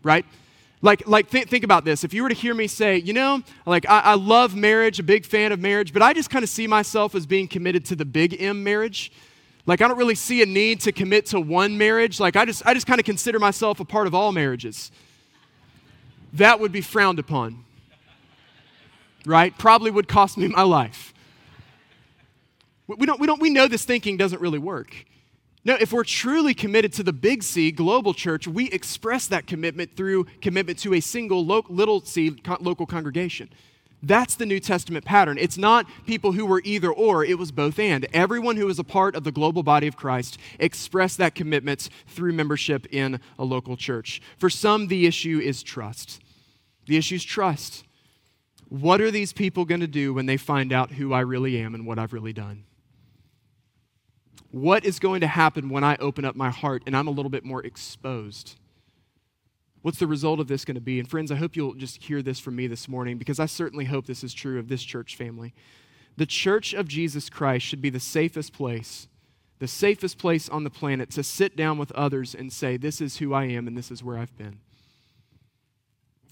[0.03, 0.25] right?
[0.81, 2.03] Like, like th- think about this.
[2.03, 5.03] If you were to hear me say, you know, like I, I love marriage, a
[5.03, 7.95] big fan of marriage, but I just kind of see myself as being committed to
[7.95, 9.11] the big M marriage.
[9.65, 12.19] Like I don't really see a need to commit to one marriage.
[12.19, 14.91] Like I just, I just kind of consider myself a part of all marriages.
[16.33, 17.63] That would be frowned upon,
[19.25, 19.57] right?
[19.57, 21.14] Probably would cost me my life.
[22.87, 25.05] We, don't, we, don't, we know this thinking doesn't really work.
[25.63, 29.97] No, if we're truly committed to the big C, global church, we express that commitment
[29.97, 33.49] through commitment to a single lo- little c co- local congregation.
[34.03, 35.39] That's the New Testament pattern.
[35.39, 38.05] It's not people who were either or, it was both and.
[38.13, 42.33] Everyone who is a part of the global body of Christ expressed that commitment through
[42.33, 44.21] membership in a local church.
[44.37, 46.21] For some, the issue is trust.
[46.85, 47.83] The issue is trust.
[48.69, 51.73] What are these people going to do when they find out who I really am
[51.73, 52.65] and what I've really done?
[54.55, 57.29] What is going to happen when I open up my heart and I'm a little
[57.29, 58.55] bit more exposed?
[59.81, 60.97] What's the result of this going to be?
[60.97, 63.83] And friends, I hope you'll just hear this from me this morning because I certainly
[63.83, 65.53] hope this is true of this church family.
[66.15, 69.09] The church of Jesus Christ should be the safest place,
[69.59, 73.17] the safest place on the planet to sit down with others and say, This is
[73.17, 74.59] who I am and this is where I've been.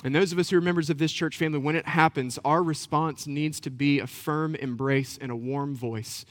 [0.06, 2.64] And those of us who are members of this church family, when it happens, our
[2.64, 6.26] response needs to be a firm embrace and a warm voice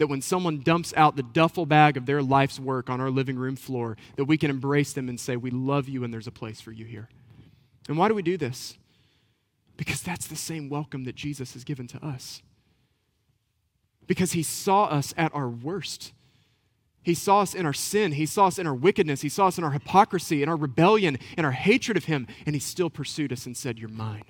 [0.00, 3.36] that when someone dumps out the duffel bag of their life's work on our living
[3.36, 6.32] room floor, that we can embrace them and say, We love you and there's a
[6.32, 7.10] place for you here.
[7.86, 8.78] And why do we do this?
[9.76, 12.40] Because that's the same welcome that Jesus has given to us.
[14.06, 16.14] Because he saw us at our worst.
[17.02, 18.12] He saw us in our sin.
[18.12, 19.20] He saw us in our wickedness.
[19.20, 22.26] He saw us in our hypocrisy, in our rebellion, in our hatred of him.
[22.46, 24.24] And he still pursued us and said, You're mine.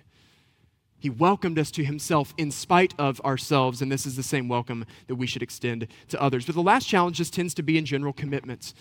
[1.01, 4.85] He welcomed us to himself in spite of ourselves, and this is the same welcome
[5.07, 6.45] that we should extend to others.
[6.45, 8.75] But the last challenge just tends to be in general commitments.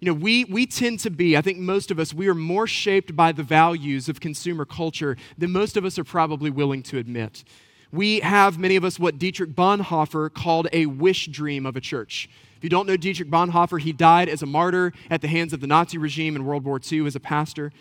[0.00, 2.66] You know, we, we tend to be, I think most of us, we are more
[2.66, 6.98] shaped by the values of consumer culture than most of us are probably willing to
[6.98, 7.44] admit.
[7.92, 12.28] We have, many of us, what Dietrich Bonhoeffer called a wish dream of a church.
[12.56, 15.60] If you don't know Dietrich Bonhoeffer, he died as a martyr at the hands of
[15.60, 17.72] the Nazi regime in World War II as a pastor.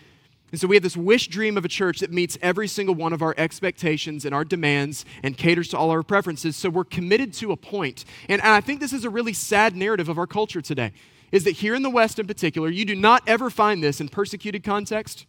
[0.51, 3.13] And so we have this wish dream of a church that meets every single one
[3.13, 6.55] of our expectations and our demands and caters to all our preferences.
[6.55, 8.05] So we're committed to a point.
[8.27, 10.91] And, and I think this is a really sad narrative of our culture today.
[11.31, 14.09] Is that here in the West in particular, you do not ever find this in
[14.09, 15.27] persecuted context,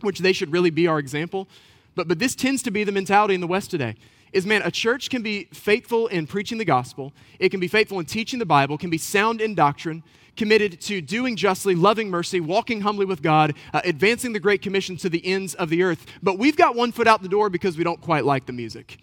[0.00, 1.48] which they should really be our example.
[1.94, 3.96] But, but this tends to be the mentality in the West today
[4.32, 7.98] is man, a church can be faithful in preaching the gospel, it can be faithful
[7.98, 10.02] in teaching the Bible, can be sound in doctrine,
[10.36, 14.96] committed to doing justly, loving mercy, walking humbly with God, uh, advancing the Great Commission
[14.98, 16.06] to the ends of the earth.
[16.22, 18.98] But we've got one foot out the door because we don't quite like the music.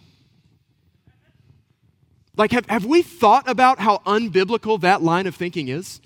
[2.35, 5.99] Like, have, have we thought about how unbiblical that line of thinking is?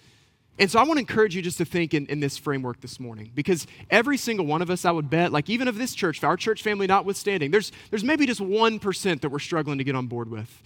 [0.59, 2.99] And so I want to encourage you just to think in, in this framework this
[2.99, 6.23] morning because every single one of us, I would bet, like even of this church,
[6.23, 10.07] our church family notwithstanding, there's, there's maybe just 1% that we're struggling to get on
[10.07, 10.61] board with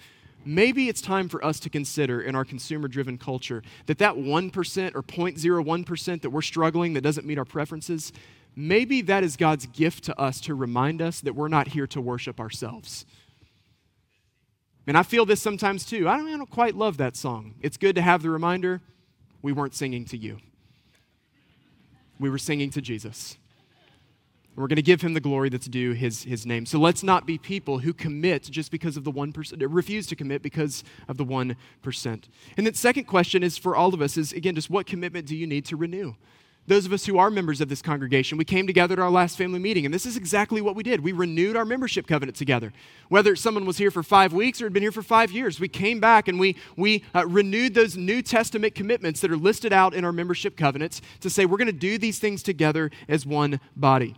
[0.47, 4.95] maybe it's time for us to consider in our consumer driven culture that that 1%
[4.95, 8.13] or 0.01% that we're struggling that doesn't meet our preferences,
[8.55, 11.99] maybe that is God's gift to us to remind us that we're not here to
[11.99, 13.05] worship ourselves.
[14.87, 16.07] And I feel this sometimes too.
[16.07, 17.55] I don't, I don't quite love that song.
[17.61, 18.81] It's good to have the reminder
[19.47, 20.39] we weren't singing to you,
[22.19, 23.37] we were singing to Jesus.
[24.57, 26.65] We're going to give him the glory that's due his, his name.
[26.65, 30.17] So let's not be people who commit just because of the 1%, uh, refuse to
[30.17, 31.55] commit because of the 1%.
[32.57, 35.37] And then second question is for all of us is, again, just what commitment do
[35.37, 36.15] you need to renew?
[36.67, 39.37] Those of us who are members of this congregation, we came together at our last
[39.37, 40.99] family meeting, and this is exactly what we did.
[40.99, 42.73] We renewed our membership covenant together.
[43.07, 45.69] Whether someone was here for five weeks or had been here for five years, we
[45.69, 49.93] came back and we, we uh, renewed those New Testament commitments that are listed out
[49.93, 53.61] in our membership covenants to say we're going to do these things together as one
[53.77, 54.17] body.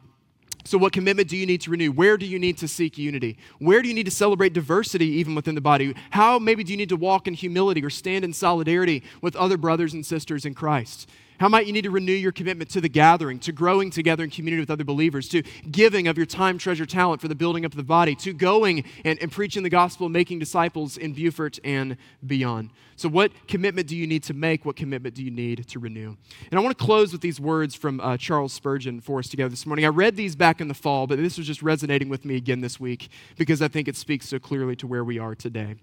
[0.66, 1.92] So, what commitment do you need to renew?
[1.92, 3.38] Where do you need to seek unity?
[3.60, 5.96] Where do you need to celebrate diversity even within the body?
[6.10, 9.56] How maybe do you need to walk in humility or stand in solidarity with other
[9.56, 11.08] brothers and sisters in Christ?
[11.40, 14.30] How might you need to renew your commitment to the gathering, to growing together in
[14.30, 17.72] community with other believers, to giving of your time, treasure, talent for the building up
[17.72, 21.96] of the body, to going and, and preaching the gospel, making disciples in Beaufort and
[22.26, 22.72] beyond?
[22.98, 24.66] So, what commitment do you need to make?
[24.66, 26.18] What commitment do you need to renew?
[26.52, 29.50] And I want to close with these words from uh, Charles Spurgeon for us together
[29.50, 29.86] this morning.
[29.86, 32.60] I read these back in the fall, but this was just resonating with me again
[32.60, 35.76] this week because I think it speaks so clearly to where we are today.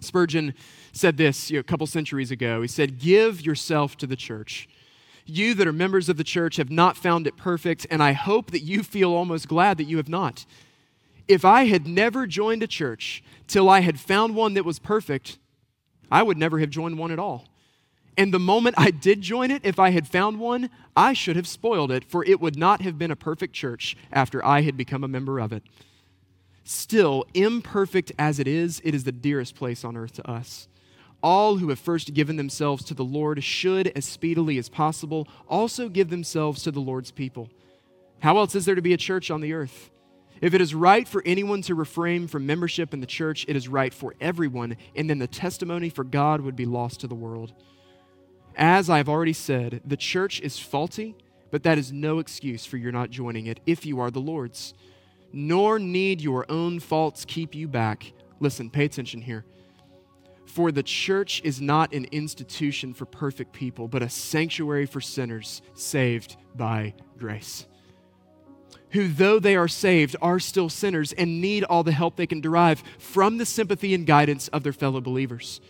[0.00, 0.54] Spurgeon
[0.92, 2.62] said this you know, a couple centuries ago.
[2.62, 4.68] He said, Give yourself to the church.
[5.26, 8.50] You that are members of the church have not found it perfect, and I hope
[8.50, 10.46] that you feel almost glad that you have not.
[11.26, 15.38] If I had never joined a church till I had found one that was perfect,
[16.10, 17.44] I would never have joined one at all.
[18.16, 21.46] And the moment I did join it, if I had found one, I should have
[21.46, 25.04] spoiled it, for it would not have been a perfect church after I had become
[25.04, 25.62] a member of it.
[26.70, 30.68] Still, imperfect as it is, it is the dearest place on earth to us.
[31.22, 35.88] All who have first given themselves to the Lord should, as speedily as possible, also
[35.88, 37.48] give themselves to the Lord's people.
[38.18, 39.88] How else is there to be a church on the earth?
[40.42, 43.66] If it is right for anyone to refrain from membership in the church, it is
[43.66, 47.54] right for everyone, and then the testimony for God would be lost to the world.
[48.56, 51.16] As I have already said, the church is faulty,
[51.50, 54.74] but that is no excuse for your not joining it if you are the Lord's
[55.32, 58.12] nor need your own faults keep you back.
[58.40, 59.44] Listen, pay attention here.
[60.46, 65.62] For the church is not an institution for perfect people, but a sanctuary for sinners
[65.74, 67.66] saved by grace.
[68.92, 72.40] Who, though they are saved, are still sinners and need all the help they can
[72.40, 75.60] derive from the sympathy and guidance of their fellow believers.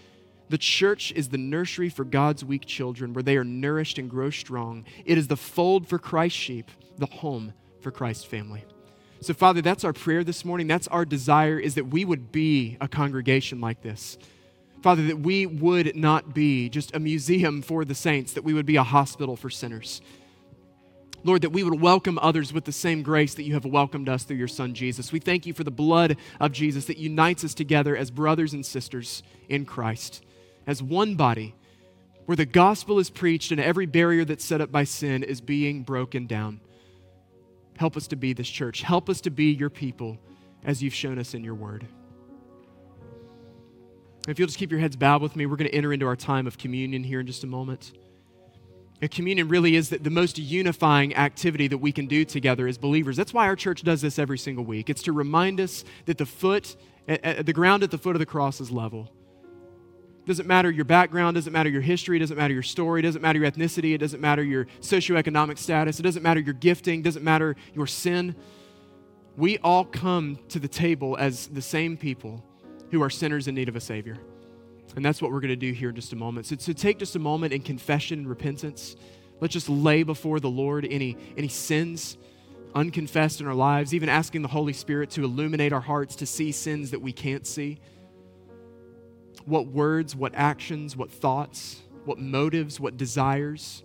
[0.49, 4.31] The church is the nursery for God's weak children where they are nourished and grow
[4.31, 4.87] strong.
[5.05, 8.65] It is the fold for Christ's sheep, the home for Christ's family.
[9.21, 10.69] So, Father, that's our prayer this morning.
[10.69, 14.17] That's our desire is that we would be a congregation like this.
[14.81, 18.67] Father, that we would not be just a museum for the saints, that we would
[18.67, 20.01] be a hospital for sinners.
[21.25, 24.23] Lord, that we would welcome others with the same grace that you have welcomed us
[24.23, 25.11] through your Son, Jesus.
[25.11, 28.65] We thank you for the blood of Jesus that unites us together as brothers and
[28.65, 30.25] sisters in Christ,
[30.65, 31.57] as one body,
[32.27, 35.83] where the gospel is preached and every barrier that's set up by sin is being
[35.83, 36.61] broken down.
[37.79, 38.83] Help us to be this church.
[38.83, 40.19] Help us to be your people
[40.65, 41.87] as you've shown us in your word.
[44.27, 46.17] If you'll just keep your heads bowed with me, we're going to enter into our
[46.17, 47.93] time of communion here in just a moment.
[49.13, 53.17] Communion really is the, most unifying activity that we can do together as believers.
[53.17, 54.91] That's why our church does this every single week.
[54.91, 56.75] It's to remind us that the foot,
[57.07, 59.13] the ground at the foot of the cross is level.
[60.29, 63.51] Doesn't matter your background, doesn't matter your history, doesn't matter your story, doesn't matter your
[63.51, 67.87] ethnicity, it doesn't matter your socioeconomic status, it doesn't matter your gifting, doesn't matter your
[67.87, 68.37] sin.
[69.39, 72.45] We all come to the table as the same people
[72.91, 74.19] who are sinners in need of a Savior.
[74.97, 76.45] And that's what we're going to do here in just a moment.
[76.45, 78.97] So, to take just a moment in confession and repentance.
[79.41, 82.19] Let's just lay before the Lord any, any sins
[82.75, 86.53] unconfessed in our lives, even asking the Holy Spirit to illuminate our hearts to see
[86.53, 87.79] sins that we can't see.
[89.49, 93.83] What words, what actions, what thoughts, what motives, what desires,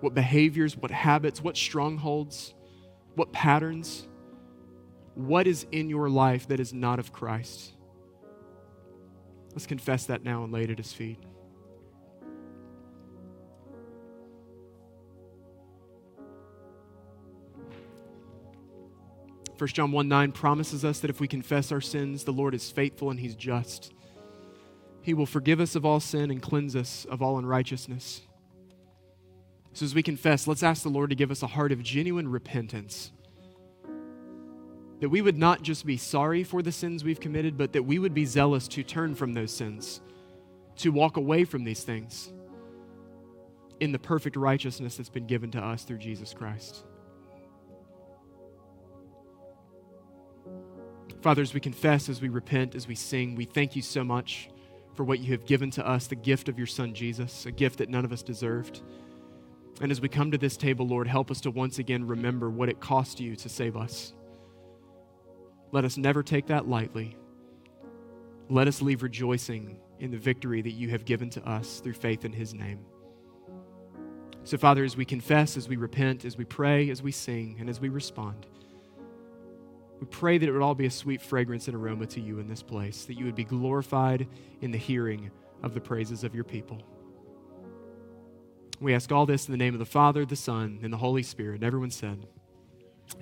[0.00, 2.54] what behaviors, what habits, what strongholds,
[3.16, 4.06] what patterns,
[5.16, 7.72] what is in your life that is not of Christ?
[9.50, 11.18] Let's confess that now and lay it at his feet.
[19.56, 22.70] First John 1 9 promises us that if we confess our sins, the Lord is
[22.70, 23.92] faithful and he's just.
[25.02, 28.22] He will forgive us of all sin and cleanse us of all unrighteousness.
[29.74, 32.28] So, as we confess, let's ask the Lord to give us a heart of genuine
[32.28, 33.10] repentance
[35.02, 37.98] that we would not just be sorry for the sins we've committed, but that we
[37.98, 40.00] would be zealous to turn from those sins,
[40.76, 42.32] to walk away from these things
[43.80, 46.84] in the perfect righteousness that's been given to us through Jesus Christ.
[51.20, 54.50] Father, as we confess, as we repent, as we sing, we thank you so much
[54.94, 57.78] for what you have given to us, the gift of your Son Jesus, a gift
[57.78, 58.82] that none of us deserved.
[59.80, 62.68] And as we come to this table, Lord, help us to once again remember what
[62.68, 64.12] it cost you to save us.
[65.72, 67.16] Let us never take that lightly.
[68.50, 72.24] Let us leave rejoicing in the victory that you have given to us through faith
[72.24, 72.80] in his name.
[74.44, 77.70] So, Father, as we confess, as we repent, as we pray, as we sing, and
[77.70, 78.46] as we respond,
[80.02, 82.48] we pray that it would all be a sweet fragrance and aroma to you in
[82.48, 84.26] this place, that you would be glorified
[84.60, 85.30] in the hearing
[85.62, 86.82] of the praises of your people.
[88.80, 91.22] We ask all this in the name of the Father, the Son, and the Holy
[91.22, 91.54] Spirit.
[91.54, 92.26] And everyone said,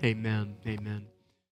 [0.02, 0.56] Amen.
[0.66, 1.09] Amen.